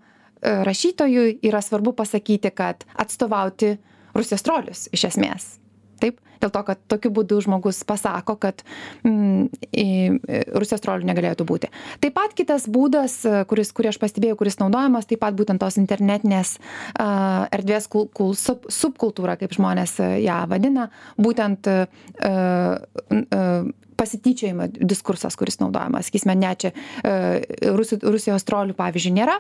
rašytojui 0.65 1.43
yra 1.45 1.61
svarbu 1.61 1.93
pasakyti 2.01 2.55
kad 2.57 2.89
atstovauti 2.97 3.77
rusijos 4.17 4.45
trolius 4.47 4.89
iš 4.97 5.11
esmės. 5.13 5.57
Taip? 6.01 6.23
Dėl 6.41 6.53
to 6.53 6.63
kad 6.69 6.81
tokiu 6.93 7.13
būdu 7.17 7.39
žmogus 7.45 7.81
pasako 7.89 8.37
kad 8.41 8.61
mm, 9.05 9.49
rusijos 10.27 10.83
trolių 10.85 11.07
negalėtų 11.09 11.47
būti. 11.47 11.71
Taip 12.03 12.17
pat 12.17 12.35
kitas 12.37 12.67
būdas 12.71 13.21
kuris 13.51 13.73
kurį 13.77 13.93
aš 13.93 14.01
pastebėjau 14.03 14.39
kuris 14.41 14.59
naudojamas 14.63 15.09
taip 15.09 15.23
pat 15.23 15.37
būtent 15.39 15.63
tos 15.63 15.79
internetinės 15.81 16.57
a, 16.99 17.47
erdvės 17.55 17.89
kul, 17.93 18.09
kul, 18.13 18.35
sub, 18.39 18.67
subkultūra 18.73 19.37
kaip 19.41 19.55
žmonės 19.57 19.99
ją 20.25 20.43
vadina 20.51 20.89
būtent 21.21 21.71
a, 21.71 21.79
a, 22.27 23.51
pasityčiojimo 23.97 24.69
diskursas 24.77 25.37
kuris 25.37 25.61
naudojamas. 25.61 26.11
Sakysime 26.11 26.37
ne 26.37 26.53
čia 26.61 26.73
rusijos 28.05 28.45
trolių 28.45 28.77
pavyzdžiui 28.77 29.15
nėra. 29.17 29.39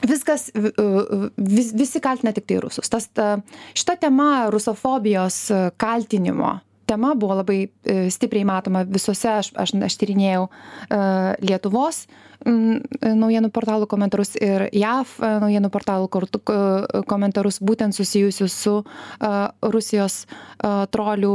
Viskas 0.00 0.46
vis 0.54 1.72
visi 1.76 2.00
kaltina 2.00 2.32
tiktai 2.36 2.60
rusus. 2.62 2.88
Tas 2.88 3.10
ta 3.12 3.40
šita 3.74 3.98
tema 4.06 4.30
rusofobijos 4.52 5.42
kaltinimo 5.80 6.60
tema 6.90 7.14
buvo 7.14 7.38
labai 7.38 7.60
e, 7.66 8.10
stipriai 8.10 8.46
matoma 8.48 8.82
visose 8.88 9.30
aš 9.30 9.52
aš 9.54 9.74
aš 9.86 9.96
tyrinėjau 10.00 10.48
e, 10.48 10.98
lietuvos 11.46 12.04
naujienų 12.40 13.50
portalų 13.52 13.86
komentarus 13.90 14.34
ir 14.40 14.66
jav 14.72 15.12
e, 15.20 15.30
naujienų 15.44 15.70
portalų 15.74 16.08
komentarus 17.10 17.60
būtent 17.60 17.96
susijusius 17.96 18.56
su 18.64 18.76
rusijos 19.74 20.22
trolių 20.94 21.34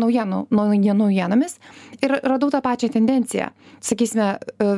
naujienų 0.00 0.44
naujienomis. 0.50 1.58
Ir 2.02 2.14
radau 2.22 2.50
tą 2.52 2.60
pačią 2.64 2.90
tendenciją. 2.94 3.50
Sakysime 3.84 4.28
e, 4.38 4.70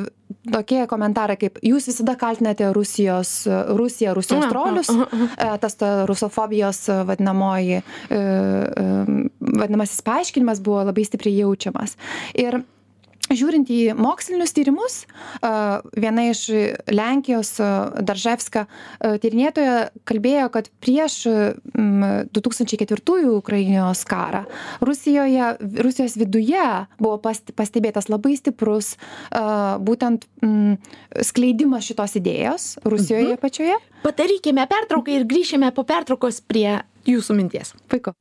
tokie 0.53 0.83
komentarai 0.91 1.37
kaip 1.41 1.61
jūs 1.67 1.89
visada 1.91 2.17
kaltinate 2.21 2.71
rusijos 2.77 3.45
rusiją 3.77 4.15
rusijos 4.19 4.49
trolius. 4.53 4.91
e, 4.91 5.51
tas 5.63 5.79
ta 5.81 5.93
rusofobijos 6.11 6.87
vadinamoji 7.09 7.81
e, 7.81 8.21
vadinamasis 9.41 10.05
paaiškinimas 10.07 10.63
buvo 10.65 10.85
labai 10.91 11.07
stipriai 11.09 11.43
jaučiamas. 11.43 11.97
Ir 12.35 12.63
žiūrint 13.31 13.71
į 13.71 13.95
mokslinius 13.99 14.55
tyrimus, 14.57 14.97
viena 15.97 16.27
iš 16.31 16.45
Lenkijos 16.91 17.55
Darževska 18.03 18.67
tyrinėtoja 19.01 19.91
kalbėjo, 20.09 20.49
kad 20.55 20.71
prieš 20.83 21.23
2004 21.27 23.31
Ukrainos 23.31 24.03
karą 24.09 24.45
Rusijoje, 24.85 25.55
Rusijos 25.87 26.17
viduje 26.21 26.67
buvo 27.01 27.19
pastebėtas 27.21 28.11
labai 28.11 28.37
stiprus 28.39 28.95
būtent 29.31 30.27
skleidimas 31.31 31.87
šitos 31.87 32.17
idėjos 32.21 32.73
Rusijoje 32.85 33.35
mhm. 33.35 33.43
pačioje. 33.43 33.79
Padarykime 34.05 34.65
pertrauką 34.71 35.15
ir 35.15 35.29
grįšime 35.29 35.71
po 35.77 35.85
pertraukos 35.89 36.41
prie 36.41 36.81
jūsų 37.09 37.37
minties. 37.37 37.75
Puiku. 37.91 38.15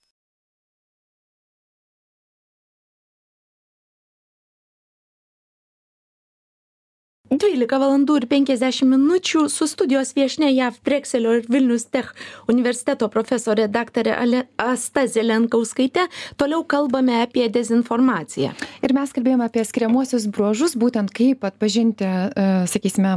Dvylika 7.29 7.77
valandų 7.77 8.15
ir 8.19 8.25
penkiasdešim 8.29 8.89
minučių 8.89 9.43
su 9.53 9.67
studijos 9.69 10.15
viešnia 10.17 10.49
jav 10.49 10.79
brekselio 10.85 11.35
ir 11.37 11.45
vilnius 11.51 11.85
tech 11.85 12.09
universiteto 12.49 13.09
profesore 13.13 13.67
daktare 13.69 14.15
ale 14.17 14.45
asta 14.57 15.05
zelenkauskaite 15.05 16.07
toliau 16.41 16.63
kalbame 16.65 17.19
apie 17.21 17.45
dezinformaciją. 17.53 18.55
Ir 18.81 18.95
mes 18.97 19.13
kalbėjome 19.13 19.45
apie 19.45 19.65
skiriamuosius 19.67 20.25
bruožus 20.33 20.73
būtent 20.79 21.13
kaip 21.13 21.45
atpažinti 21.45 22.07
e, 22.07 22.47
sakysime 22.69 23.13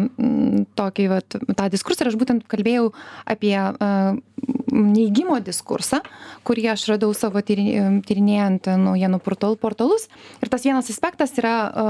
tokį 0.76 1.08
vat 1.12 1.38
tą 1.56 1.70
diskursą. 1.72 2.04
Ir 2.04 2.12
aš 2.12 2.20
būtent 2.20 2.44
kalbėjau 2.52 2.90
apie 3.24 3.56
e, 3.56 3.92
neigimo 4.72 5.40
diskursą 5.40 6.02
kurį 6.46 6.66
aš 6.74 6.84
radau 6.90 7.12
savo 7.16 7.40
tyri 7.44 7.70
tyrinėjant 8.06 8.68
naujienų 8.82 9.20
portal 9.22 9.56
portalus. 9.60 10.08
Ir 10.42 10.50
tas 10.52 10.64
vienas 10.66 10.90
aspektas 10.92 11.34
yra 11.40 11.54
e, 11.64 11.84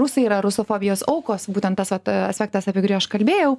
rusai 0.00 0.24
yra 0.26 0.40
rusofobijos 0.44 1.04
aukos 1.10 1.27
aukos 1.28 1.48
būtent 1.52 1.76
tas 1.76 1.90
vat 1.92 2.08
aspektas 2.08 2.68
apie 2.68 2.82
kurį 2.82 2.96
aš 2.98 3.08
kalbėjau. 3.12 3.56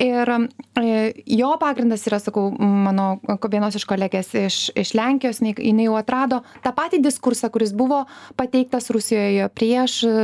Ir 0.00 0.32
e, 0.80 1.12
jo 1.26 1.50
pagrindas 1.60 2.06
yra 2.08 2.20
sakau 2.20 2.50
mano 2.56 3.20
vienos 3.50 3.76
iš 3.76 3.86
kolegės 3.88 4.32
iš 4.34 4.58
iš 4.74 4.94
lenkijos 4.96 5.42
jinai 5.42 5.86
jau 5.86 5.96
atrado 5.98 6.42
tą 6.64 6.72
patį 6.76 7.02
diskursą 7.04 7.50
kuris 7.52 7.72
buvo 7.76 8.04
pateiktas 8.36 8.90
rusijoje 8.90 9.48
prieš 9.54 10.00
e, 10.04 10.14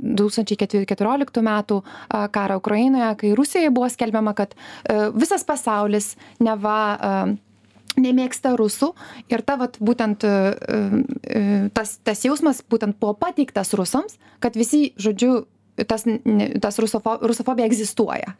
du 0.00 0.28
tūkstančiai 0.28 0.86
keturioliktų 0.88 1.44
metų 1.44 1.82
karą 2.32 2.58
ukrainoje 2.60 3.10
kai 3.20 3.34
rusijoje 3.36 3.74
buvo 3.74 3.90
skelbiama 3.92 4.34
kad 4.38 4.54
e, 4.54 5.10
visas 5.14 5.44
pasaulis 5.44 6.16
neva 6.40 7.36
nemėgsta 7.98 8.52
rusų. 8.54 8.92
Ir 9.26 9.42
ta 9.42 9.56
vat 9.58 9.74
būtent 9.82 10.22
tas 11.74 11.96
tas 12.06 12.20
jausmas 12.22 12.60
būtent 12.62 12.98
buvo 13.00 13.16
pateiktas 13.18 13.74
rusams 13.74 14.20
kad 14.38 14.54
visi 14.54 14.92
žodžiu 15.00 15.48
tas, 15.88 16.04
tas 16.62 16.78
rusofo, 16.82 17.16
rusofobija 17.22 17.68
egzistuoja. 17.68 18.34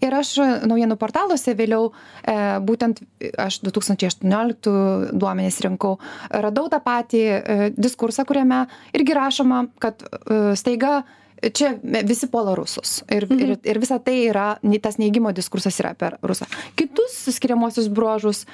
Ir 0.00 0.14
aš 0.14 0.36
naujienų 0.68 0.98
portaluose 1.00 1.54
vėliau, 1.58 1.90
e, 2.22 2.36
būtent 2.66 3.02
aš 3.42 3.60
2018 3.66 5.12
duomenys 5.16 5.60
rinkau, 5.64 5.96
radau 6.30 6.68
tą 6.72 6.80
patį 6.84 7.22
e, 7.26 7.70
diskursą, 7.76 8.26
kuriame 8.28 8.64
irgi 8.96 9.16
rašoma, 9.16 9.66
kad 9.82 10.04
e, 10.06 10.56
staiga 10.58 11.00
čia 11.52 11.74
visi 11.82 12.28
puola 12.32 12.54
rusus 12.56 13.02
ir, 13.12 13.26
mhm. 13.28 13.40
ir, 13.40 13.58
ir 13.64 13.80
visa 13.82 13.98
tai 14.02 14.16
yra, 14.30 14.46
tas 14.82 14.98
neigimo 14.98 15.32
diskursas 15.36 15.78
yra 15.82 15.94
per 15.98 16.18
rusą. 16.26 16.48
Kitus 16.78 17.18
skiriamosius 17.36 17.88
bruožus, 17.92 18.44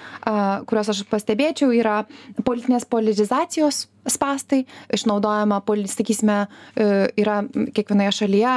kuriuos 0.68 0.92
aš 0.92 1.04
pastebėčiau, 1.10 1.72
yra 1.76 2.02
politinės 2.44 2.86
politizacijos 2.90 3.86
spastai, 4.10 4.64
išnaudojama, 4.92 5.60
sakysime, 5.90 6.46
e, 6.74 6.88
yra 7.22 7.42
kiekvienoje 7.74 8.16
šalyje 8.22 8.56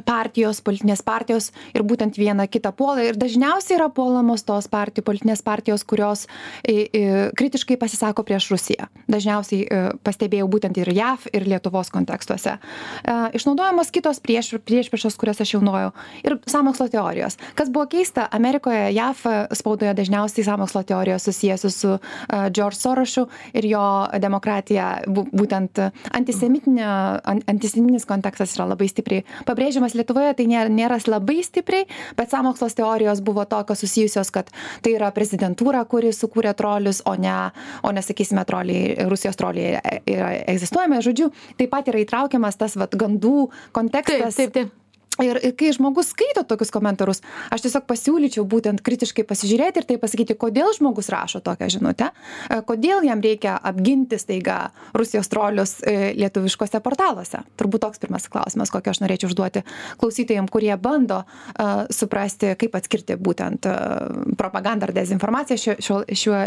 partijos 0.00 0.60
politinės 0.64 1.02
partijos 1.04 1.50
ir 1.74 1.84
būtent 1.84 2.16
viena 2.16 2.46
kitą 2.48 2.72
puola. 2.72 3.02
Ir 3.04 3.18
dažniausiai 3.20 3.76
yra 3.76 3.88
puolamos 3.92 4.44
tos 4.48 4.68
partijų 4.72 5.04
politinės 5.04 5.42
partijos 5.44 5.84
kurios 5.84 6.26
i 6.68 6.82
i 6.92 7.02
kritiškai 7.36 7.76
pasisako 7.76 8.24
prieš 8.26 8.48
rusiją. 8.52 8.88
Dažniausiai 9.10 9.62
e, 9.64 9.80
pastebėjau 10.04 10.48
būtent 10.50 10.78
ir 10.80 10.92
jav 10.94 11.26
ir 11.32 11.46
lietuvos 11.46 11.90
kontekstuose. 11.92 12.56
E, 12.56 13.16
išnaudojamos 13.36 13.92
kitos 13.94 14.20
prieš 14.20 14.54
priešpriešos 14.64 15.16
kurias 15.20 15.40
aš 15.44 15.54
jau 15.56 15.62
nojau. 15.64 15.92
Ir 16.24 16.38
sąmokslo 16.46 16.88
teorijos. 16.92 17.38
Kas 17.58 17.70
buvo 17.72 17.86
keista 17.92 18.28
amerikoje 18.32 18.92
jav 18.94 19.20
spaudoje 19.52 19.94
dažniausiai 19.98 20.46
sąmokslo 20.46 20.82
teorijos 20.88 21.28
susijusios 21.28 21.76
su 21.76 21.96
e, 21.96 22.72
sorošu 22.72 23.26
ir 23.54 23.66
jo 23.66 23.84
demokratija 24.18 25.02
bū 25.06 25.26
būtent 25.32 25.78
antisemitinis 26.12 28.06
kontekstas 28.08 28.54
yra 28.56 28.68
labai 28.72 28.88
stipriai 28.90 29.24
pabrėžiamas 29.46 29.81
pabrėžiamas 29.82 29.96
lietuvoje 29.98 30.34
tai 30.38 30.46
nėra 30.46 30.70
nėra 30.70 30.98
labai 31.06 31.42
stipriai 31.42 31.86
bet 32.16 32.30
sąmokslo 32.30 32.68
teorijos 32.70 33.20
buvo 33.20 33.44
tokios 33.44 33.82
susijusios 33.82 34.30
kad 34.30 34.50
tai 34.82 34.94
yra 34.94 35.10
prezidentūra 35.10 35.84
kuri 35.86 36.12
sukūrė 36.12 36.54
trolius 36.54 37.02
o 37.06 37.14
ne 37.16 37.50
o 37.82 37.92
ne 37.92 38.02
sakysime 38.02 38.44
troliai 38.44 39.08
rusijos 39.08 39.36
troliai 39.36 39.80
yra 40.06 40.32
egzistuojame. 40.46 41.02
Žodžiu 41.02 41.32
taip 41.58 41.70
pat 41.70 41.88
yra 41.88 42.02
įtraukiamas 42.02 42.56
tas 42.56 42.76
vat 42.76 42.94
gandų 42.94 43.50
kontekstas 43.72 44.36
taip 44.36 44.52
taip 44.52 44.70
ir 44.70 44.81
ir 45.20 45.40
kai 45.58 45.72
žmogus 45.76 46.12
skaito 46.14 46.44
tokius 46.48 46.72
komentarus 46.74 47.22
aš 47.52 47.66
tiesiog 47.66 47.86
pasiūlyčiau 47.90 48.46
būtent 48.48 48.82
kritiškai 48.84 49.26
pasižiūrėti 49.28 49.82
ir 49.82 49.88
tai 49.88 49.98
pasakyti 50.02 50.38
kodėl 50.38 50.72
žmogus 50.76 51.10
rašo 51.12 51.42
tokią 51.44 51.68
žinutę 51.76 52.10
e, 52.12 52.60
kodėl 52.68 53.04
jam 53.06 53.20
reikia 53.24 53.58
apginti 53.58 54.18
staiga 54.20 54.72
rusijos 54.96 55.28
trolius 55.32 55.78
e, 55.82 56.14
lietuviškuose 56.16 56.80
portaluose 56.84 57.42
turbūt 57.60 57.84
toks 57.86 58.02
pirmas 58.02 58.28
klausimas 58.32 58.72
kokį 58.72 58.94
aš 58.94 59.02
norėčiau 59.04 59.32
užduoti 59.32 59.64
klausytojam 60.00 60.48
kurie 60.48 60.74
bando 60.76 61.22
uh, 61.22 61.84
suprasti 61.92 62.54
kaip 62.58 62.76
atskirti 62.78 63.16
būtent 63.20 63.68
uh, 63.68 64.34
propagandą 64.38 64.88
ar 64.88 64.94
dezinformaciją 64.96 65.76
šiuo 65.82 66.40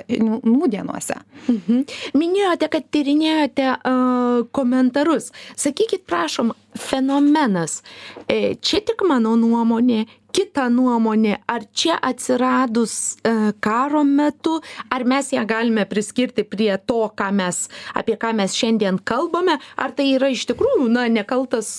nūdienuose. 0.45 1.18
Mhm. 1.51 1.82
Minėjote, 2.18 2.70
kad 2.72 2.88
tyrinėjote 2.93 3.70
uh, 3.76 4.45
komentarus. 4.55 5.32
Sakykit, 5.59 6.05
prašom, 6.09 6.53
fenomenas. 6.80 7.82
E, 8.28 8.55
čia 8.61 8.82
tik 8.86 9.03
mano 9.07 9.36
nuomonė, 9.39 10.05
kita 10.36 10.67
nuomonė 10.67 11.38
ar 11.47 11.63
čia 11.71 11.95
atsiradus 12.03 13.15
e, 13.23 13.31
karo 13.63 14.01
metu 14.03 14.57
ar 14.91 15.05
mes 15.07 15.31
ją 15.31 15.45
galime 15.47 15.86
priskirti 15.88 16.43
prie 16.43 16.73
to 16.89 17.05
ką 17.15 17.29
mes 17.36 17.61
apie 17.95 18.17
ką 18.19 18.33
mes 18.36 18.55
šiandien 18.57 18.99
kalbame 18.99 19.55
ar 19.79 19.93
tai 19.95 20.09
yra 20.17 20.31
iš 20.33 20.43
tikrųjų 20.49 20.89
na 20.91 21.05
nekaltas 21.11 21.69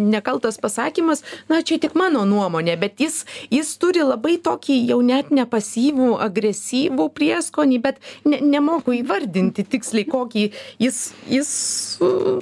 nekaltas 0.00 0.56
pasakymas 0.62 1.24
na 1.52 1.60
čia 1.60 1.76
tik 1.82 1.96
mano 2.00 2.24
nuomonė 2.28 2.78
bet 2.80 3.02
jis 3.04 3.20
jis 3.52 3.74
turi 3.82 4.06
labai 4.06 4.38
tokį 4.40 4.78
jau 4.88 5.00
net 5.04 5.28
ne 5.34 5.44
pasyvų 5.44 6.14
agresyvų 6.28 7.10
prieskonį 7.18 7.80
bet 7.84 8.00
ne 8.24 8.40
nemoku 8.40 8.96
įvardinti 9.02 9.66
tiksliai 9.68 10.08
kokį 10.08 10.46
jis 10.80 11.02
jis 11.28 11.52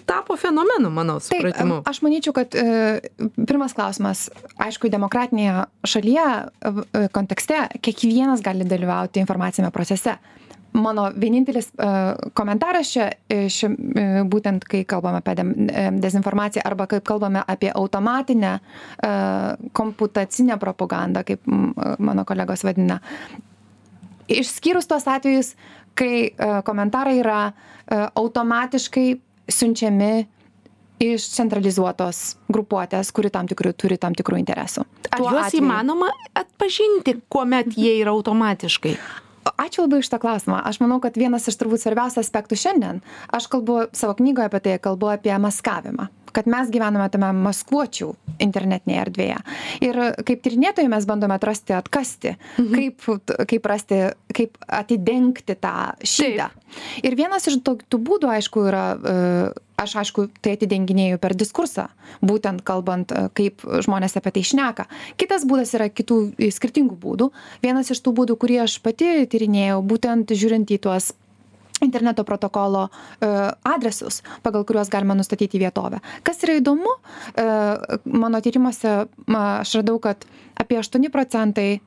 tapo 0.06 0.38
fenomenu 0.38 0.94
mano 0.94 1.18
supratimu. 1.18 1.82
aš 1.90 2.02
manyčiau 2.06 2.36
kad 2.36 2.54
e, 2.54 3.02
pirmas 3.42 3.74
klausimas 3.74 4.28
aišku 4.62 4.92
demokratinėje 4.92 5.55
šalyje 5.86 6.24
e, 6.26 7.06
kontekste 7.12 7.66
kiekvienas 7.80 8.42
gali 8.44 8.66
dalyvauti 8.68 9.22
informaciniame 9.22 9.72
procese. 9.74 10.16
Mano 10.76 11.06
vienintelis 11.16 11.70
uh, 11.80 12.18
komentaras 12.36 12.90
čia, 12.92 13.06
ši, 13.30 13.68
uh, 13.70 14.18
būtent 14.28 14.66
kai 14.68 14.82
kalbame 14.84 15.22
apie 15.22 15.32
de, 15.38 15.44
dezinformaciją 16.04 16.66
arba 16.68 16.84
kaip 16.90 17.06
kalbame 17.06 17.40
apie 17.40 17.70
automatinę 17.72 18.58
komputacinę 19.72 20.58
propagandą, 20.60 21.22
kaip 21.24 21.48
mano 21.98 22.26
kolegos 22.28 22.66
vadina. 22.66 22.98
Išskyrus 24.28 24.90
tos 24.90 25.08
atvejus, 25.08 25.54
kai 25.96 26.34
komentarai 26.66 27.16
yra 27.22 27.40
automatiškai 28.12 29.08
siunčiami 29.48 30.26
iš 31.02 31.28
centralizuotos 31.34 32.36
grupuotės 32.52 33.12
kuri 33.14 33.30
tam 33.34 33.48
tikrų 33.50 33.74
turi 33.76 34.00
tam 34.00 34.16
tikrų 34.16 34.40
interesų 34.42 34.86
ar 35.10 35.24
juos 35.26 35.56
įmanoma 35.58 36.10
atpažinti 36.36 37.18
kuomet 37.32 37.76
jie 37.76 37.98
yra 38.00 38.16
automatiškai 38.16 38.96
ačiū 39.46 39.84
labai 39.84 40.02
už 40.02 40.08
šitą 40.08 40.20
klausimą 40.22 40.60
aš 40.68 40.80
manau 40.82 41.00
kad 41.02 41.18
vienas 41.18 41.48
iš 41.50 41.58
turbūt 41.60 41.84
svarbiausių 41.84 42.22
aspektų 42.22 42.58
šiandien 42.60 43.02
aš 43.34 43.50
kalbu 43.52 43.86
savo 43.96 44.16
knygoje 44.18 44.50
apie 44.50 44.62
tai 44.64 44.78
kalbu 44.82 45.12
apie 45.14 45.36
maskavimą 45.42 46.08
kad 46.36 46.48
mes 46.52 46.68
gyvename 46.68 47.06
tame 47.08 47.30
maskuočių 47.46 48.10
internetinėje 48.44 49.02
erdvėje. 49.06 49.36
Ir 49.86 49.98
kaip 50.28 50.42
tyrinėtojai 50.44 50.90
mes 50.92 51.06
bandome 51.08 51.36
atrasti, 51.38 51.72
atkasti, 51.76 52.34
mhm. 52.60 52.74
kaip, 52.76 53.46
kaip 53.52 53.68
rasti, 53.72 54.02
kaip 54.36 54.58
atidengti 54.68 55.56
tą 55.56 55.94
šydą. 56.04 56.50
Ir 57.06 57.16
vienas 57.16 57.48
iš 57.48 57.62
tų, 57.64 57.78
būdų, 57.96 58.28
aišku, 58.36 58.66
yra, 58.68 58.84
e, 58.96 59.16
aš 59.76 59.96
aišku, 60.02 60.28
tai 60.40 60.56
atidenginėjau 60.56 61.20
per 61.22 61.36
diskursą, 61.38 61.88
būtent 62.24 62.64
kalbant, 62.66 63.12
e, 63.12 63.28
kaip 63.36 63.62
žmonės 63.64 64.16
apie 64.16 64.32
tai 64.36 64.44
šneka. 64.46 64.88
Kitas 65.20 65.44
būdas 65.48 65.74
yra 65.76 65.90
kitų 65.92 66.36
skirtingų 66.40 66.96
būdų. 67.00 67.30
Vienas 67.62 67.92
iš 67.92 68.00
tų 68.00 68.16
būdų, 68.16 68.38
kurį 68.40 68.62
aš 68.64 68.80
pati 68.84 69.28
tyrinėjau, 69.30 69.82
būtent 69.84 70.32
žiūrint 70.32 70.72
į 70.72 70.80
tuos 70.88 71.12
interneto 71.80 72.24
protokolo 72.24 72.88
e, 72.88 73.28
adresus, 73.62 74.22
pagal 74.42 74.64
kuriuos 74.64 74.88
galima 74.88 75.14
nustatyti 75.14 75.60
vietovę. 75.60 76.00
Kas 76.24 76.40
yra 76.46 76.56
įdomu, 76.60 76.96
e, 77.36 77.46
mano 78.04 78.40
tyrimuose 78.40 78.96
aš 79.36 79.76
radau, 79.80 79.98
kad 80.00 80.24
apie 80.56 80.80
8 80.80 81.10
procentai 81.12 81.70
e, 81.76 81.80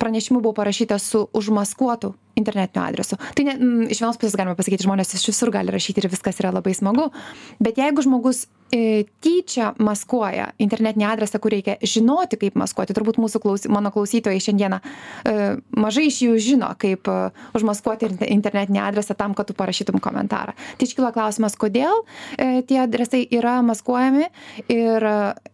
pranešimų 0.00 0.40
buvo 0.40 0.56
parašyta 0.56 0.98
su 0.98 1.26
užmaskuotu 1.36 2.14
internetiniu 2.38 2.84
adresu. 2.84 3.18
Tai 3.36 3.46
ne, 3.48 3.56
m, 3.58 3.86
iš 3.92 4.02
vienos 4.02 4.18
pusės 4.20 4.36
galima 4.38 4.56
pasakyti, 4.58 4.86
žmonės 4.86 5.14
iš 5.18 5.28
visur 5.30 5.52
gali 5.54 5.74
rašyti 5.74 6.02
ir 6.02 6.10
viskas 6.12 6.40
yra 6.42 6.52
labai 6.54 6.74
smagu, 6.76 7.10
bet 7.62 7.80
jeigu 7.80 8.04
žmogus 8.04 8.44
tyčia 9.24 9.72
maskuoja 9.82 10.50
internetinį 10.62 11.06
adresą, 11.08 11.38
kur 11.42 11.54
reikia 11.54 11.76
žinoti, 11.84 12.38
kaip 12.40 12.56
maskuoti, 12.58 12.94
turbūt 12.96 13.18
mūsų 13.22 13.40
klausy, 13.42 13.70
mano 13.72 13.92
klausytojai 13.94 14.42
šiandieną 14.42 14.80
e, 14.80 15.34
mažai 15.78 16.08
iš 16.08 16.20
jų 16.26 16.38
žino, 16.42 16.70
kaip 16.80 17.08
e, 17.10 17.16
užmaskuoti 17.56 18.10
internetinį 18.34 18.82
adresą 18.82 19.16
tam, 19.18 19.36
kad 19.36 19.48
tu 19.50 19.56
parašytum 19.58 20.00
komentarą. 20.02 20.56
Tai 20.78 20.88
iškyla 20.88 21.12
klausimas, 21.14 21.56
kodėl 21.60 22.02
e, 22.36 22.64
tie 22.68 22.80
adresai 22.82 23.24
yra 23.34 23.60
maskuojami 23.66 24.28
ir, 24.72 25.08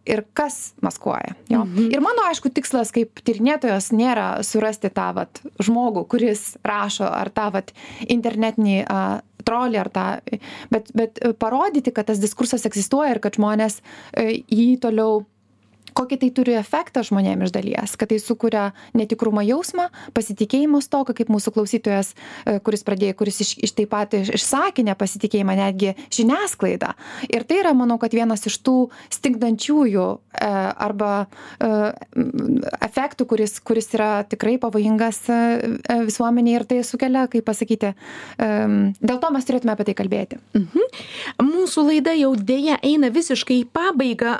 ir 0.05 0.23
kas 0.37 0.73
maskuoja. 0.83 1.35
Jo. 1.51 1.65
Mhm. 1.65 1.91
Ir 1.93 2.03
mano, 2.03 2.25
aišku, 2.31 2.51
tikslas 2.53 2.93
kaip 2.95 3.21
tyrinėtojas 3.25 3.91
nėra 3.95 4.29
surasti 4.47 4.91
tą 4.93 5.11
vat, 5.17 5.43
žmogų, 5.61 6.07
kuris 6.11 6.55
rašo 6.65 7.09
ar 7.09 7.31
tą 7.33 7.51
vat 7.53 7.75
internetinį 8.07 8.79
trolį 9.47 9.81
ar 9.81 9.89
tą, 9.93 10.05
bet, 10.73 10.91
bet 10.97 11.21
parodyti, 11.41 11.93
kad 11.95 12.09
tas 12.11 12.21
diskursas 12.21 12.65
egzistuoja 12.69 13.15
ir 13.15 13.21
kad 13.23 13.37
žmonės 13.39 13.79
e, 13.81 14.41
jį 14.45 14.75
toliau 14.83 15.23
kokį 15.97 16.19
tai 16.21 16.29
turi 16.35 16.55
efektą 16.59 17.03
žmonėm 17.05 17.45
iš 17.45 17.53
dalies 17.55 17.95
kad 17.99 18.11
tai 18.11 18.19
sukuria 18.21 18.71
netikrumo 18.97 19.43
jausmą 19.45 19.89
pasitikėjimo 20.15 20.81
stoką 20.83 21.15
kaip 21.17 21.31
mūsų 21.33 21.53
klausytojas 21.55 22.13
e, 22.13 22.59
kuris 22.63 22.85
pradėjo 22.87 23.17
kuris 23.19 23.41
iš 23.43 23.53
iš 23.67 23.75
taip 23.77 23.91
pat 23.91 24.15
išsakė 24.17 24.85
nepasitikėjimą 24.87 25.57
netgi 25.59 25.93
žiniasklaida 26.13 26.93
ir 27.29 27.45
tai 27.47 27.61
yra 27.63 27.73
manau 27.77 27.99
kad 28.01 28.15
vienas 28.15 28.45
iš 28.49 28.59
tų 28.65 28.77
stingdančiųjų 29.13 30.07
e, 30.07 30.51
arba 30.87 31.11
e, 31.21 31.71
efektų 32.87 33.27
kuris 33.33 33.59
kuris 33.59 33.91
yra 33.97 34.11
tikrai 34.27 34.57
pavojingas 34.61 35.23
visuomenei 36.07 36.55
ir 36.57 36.65
tai 36.67 36.81
sukelia 36.87 37.27
kaip 37.31 37.45
pasakyti 37.47 37.93
dėl 38.37 39.19
to 39.21 39.29
mes 39.33 39.47
turėtume 39.47 39.73
apie 39.73 39.85
tai 39.87 39.95
kalbėti. 39.97 40.39
Mhm. 40.57 40.87
mūsų 41.45 41.85
laida 41.87 42.13
jau 42.17 42.31
dėja 42.35 42.77
eina 42.85 43.11
visiškai 43.13 43.61
į 43.61 43.67
pabaigą. 43.73 44.37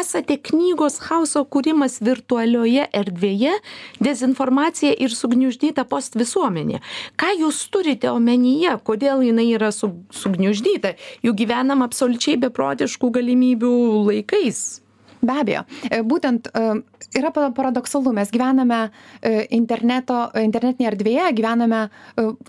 Esate 0.00 0.38
knygų 0.48 0.81
knygos 0.82 0.98
chaoso 0.98 1.44
kūrimas 1.46 2.00
virtualioje 2.02 2.88
erdvėje 2.92 3.52
dezinformacija 4.02 4.96
ir 4.98 5.14
sugniuždyta 5.14 5.84
postvisuomenė. 5.86 6.80
Ką 7.16 7.30
jūs 7.38 7.70
turite 7.70 8.10
omenyje 8.10 8.74
kodėl 8.82 9.22
jinai 9.22 9.52
yra 9.54 9.70
su 9.70 9.92
sugniuždyta? 10.10 10.96
Juk 11.22 11.36
gyvenam 11.38 11.82
absoliučiai 11.86 12.36
beprotiškų 12.42 13.12
galimybių 13.14 13.74
laikais. 14.08 14.82
Be 15.22 15.38
abejo, 15.38 15.62
e, 15.86 16.02
būtent 16.02 16.50
e, 16.50 16.82
yra 17.14 17.30
paradoksalu, 17.30 18.10
mes 18.12 18.30
gyvename 18.34 18.88
e, 19.22 19.46
interneto, 19.54 20.32
internetinėje 20.34 20.90
erdvėje, 20.90 21.28
gyvename 21.38 21.84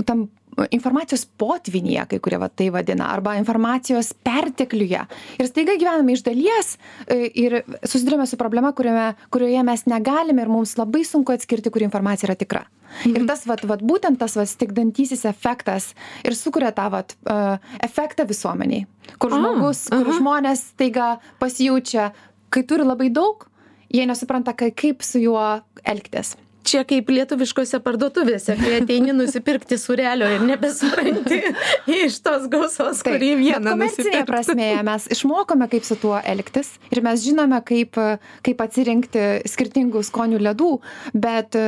tam 0.07 0.31
informacijos 0.71 1.25
potvynyje, 1.39 2.05
kai 2.11 2.19
kurie 2.23 2.39
va, 2.41 2.49
tai 2.49 2.69
vadina, 2.73 3.09
arba 3.13 3.35
informacijos 3.39 4.13
pertekliuje. 4.25 5.01
Ir 5.39 5.49
staiga 5.49 5.75
gyvename 5.79 6.15
iš 6.15 6.23
dalies 6.25 6.75
e, 7.07 7.27
ir 7.43 7.59
susidurime 7.81 8.27
su 8.29 8.37
problema, 8.39 8.73
kuriame, 8.75 9.13
kurioje 9.33 9.63
mes 9.65 9.85
negalime 9.89 10.45
ir 10.45 10.51
mums 10.51 10.75
labai 10.79 11.03
sunku 11.07 11.35
atskirti, 11.35 11.73
kuri 11.73 11.87
informacija 11.89 12.29
yra 12.29 12.37
tikra. 12.39 12.63
Mhm. 13.03 13.15
Ir 13.15 13.27
tas, 13.29 13.47
vat, 13.49 13.63
vat, 13.65 13.81
būtent 13.81 14.19
tas 14.21 14.37
vat, 14.37 14.49
stigdantysis 14.51 15.25
efektas 15.25 15.93
ir 16.25 16.37
sukuria 16.37 16.73
tą 16.75 16.89
vat, 16.93 17.15
uh, 17.25 17.57
efektą 17.81 18.27
visuomeniai, 18.29 18.85
kur, 19.17 19.33
žmogus, 19.33 19.87
kur 19.89 20.05
aha. 20.05 20.19
žmonės 20.19 20.67
taiga 20.77 21.15
pasijaučia, 21.41 22.11
kai 22.53 22.65
turi 22.69 22.85
labai 22.85 23.09
daug, 23.13 23.47
jie 23.93 24.05
nesupranta, 24.09 24.53
kaip 24.53 25.01
su 25.05 25.21
juo 25.23 25.41
elgtis 25.89 26.35
čia 26.63 26.83
kaip 26.87 27.09
lietuviškose 27.11 27.79
parduotuvėse 27.83 28.55
kai 28.59 28.77
ateini 28.79 29.13
nusipirkti 29.15 29.77
sūrelio 29.79 30.29
ir 30.35 30.43
nebesupranti 30.47 31.39
iš 32.03 32.19
tos 32.25 32.47
gausos 32.51 33.03
kurį 33.05 33.33
vieną 33.41 33.73
komercinėje 33.73 34.23
prasmėje 34.29 34.83
mes 34.87 35.07
išmokome 35.15 35.67
kaip 35.71 35.87
su 35.87 35.97
tuo 36.01 36.15
elgtis 36.19 36.73
ir 36.93 37.03
mes 37.05 37.23
žinome 37.25 37.59
kaip 37.67 37.99
kaip 38.45 38.63
atsirinkti 38.65 39.25
skirtingų 39.49 40.03
skonių 40.07 40.41
ledų 40.47 40.71
bet 41.13 41.57
e, 41.59 41.65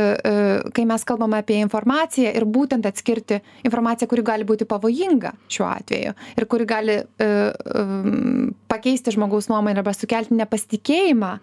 kai 0.75 0.87
mes 0.87 1.05
kalbame 1.07 1.41
apie 1.43 1.59
informaciją 1.63 2.33
ir 2.35 2.47
būtent 2.47 2.87
atskirti 2.87 3.41
informaciją 3.67 4.09
kuri 4.11 4.25
gali 4.25 4.47
būti 4.47 4.67
pavojinga 4.69 5.35
šiuo 5.51 5.67
atveju 5.69 6.15
ir 6.39 6.49
kuri 6.51 6.69
gali 6.69 6.97
e, 7.01 7.29
pakeisti 8.71 9.13
žmogaus 9.15 9.49
nuomonę 9.51 9.83
arba 9.83 9.93
sukelti 9.95 10.35
nepasitikėjimą 10.39 11.33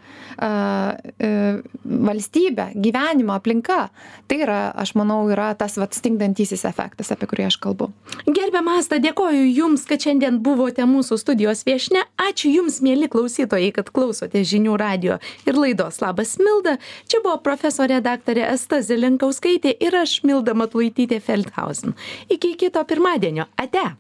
valstybe 1.85 2.69
gyvenimą 2.75 3.39
aplinka. 3.43 3.89
Tai 4.31 4.39
yra 4.39 4.61
aš 4.79 4.95
manau 4.95 5.27
yra 5.35 5.51
tas 5.59 5.75
vat 5.81 5.93
stingdantysis 5.99 6.63
efektas 6.69 7.11
apie 7.13 7.27
kurį 7.27 7.49
aš 7.51 7.59
kalbu. 7.63 7.91
Gerbiama 8.31 8.79
asta 8.79 9.01
dėkoju 9.03 9.45
jums 9.51 9.87
kad 9.91 10.03
šiandien 10.07 10.39
buvote 10.45 10.87
mūsų 10.87 11.19
studijos 11.21 11.67
viešnia. 11.67 12.07
Ačiū 12.23 12.53
jums 12.55 12.81
mieli 12.85 13.11
klausytojai 13.11 13.73
kad 13.75 13.91
klausotės 13.91 14.47
žinių 14.53 14.79
radijo 14.79 15.19
ir 15.47 15.59
laidos 15.59 16.01
labas 16.05 16.39
milda. 16.39 16.79
Čia 17.11 17.23
buvo 17.25 17.41
profesorė 17.43 18.01
daktarė 18.05 18.47
asta 18.53 18.81
zelenkauskaitė 18.85 19.75
ir 19.83 19.99
aš 19.99 20.21
milda 20.29 20.55
matulaitytė 20.55 21.21
feldhausen. 21.21 21.99
Iki 22.31 22.55
kito 22.63 22.85
pirmadienio. 22.87 23.51
Ate 23.59 23.93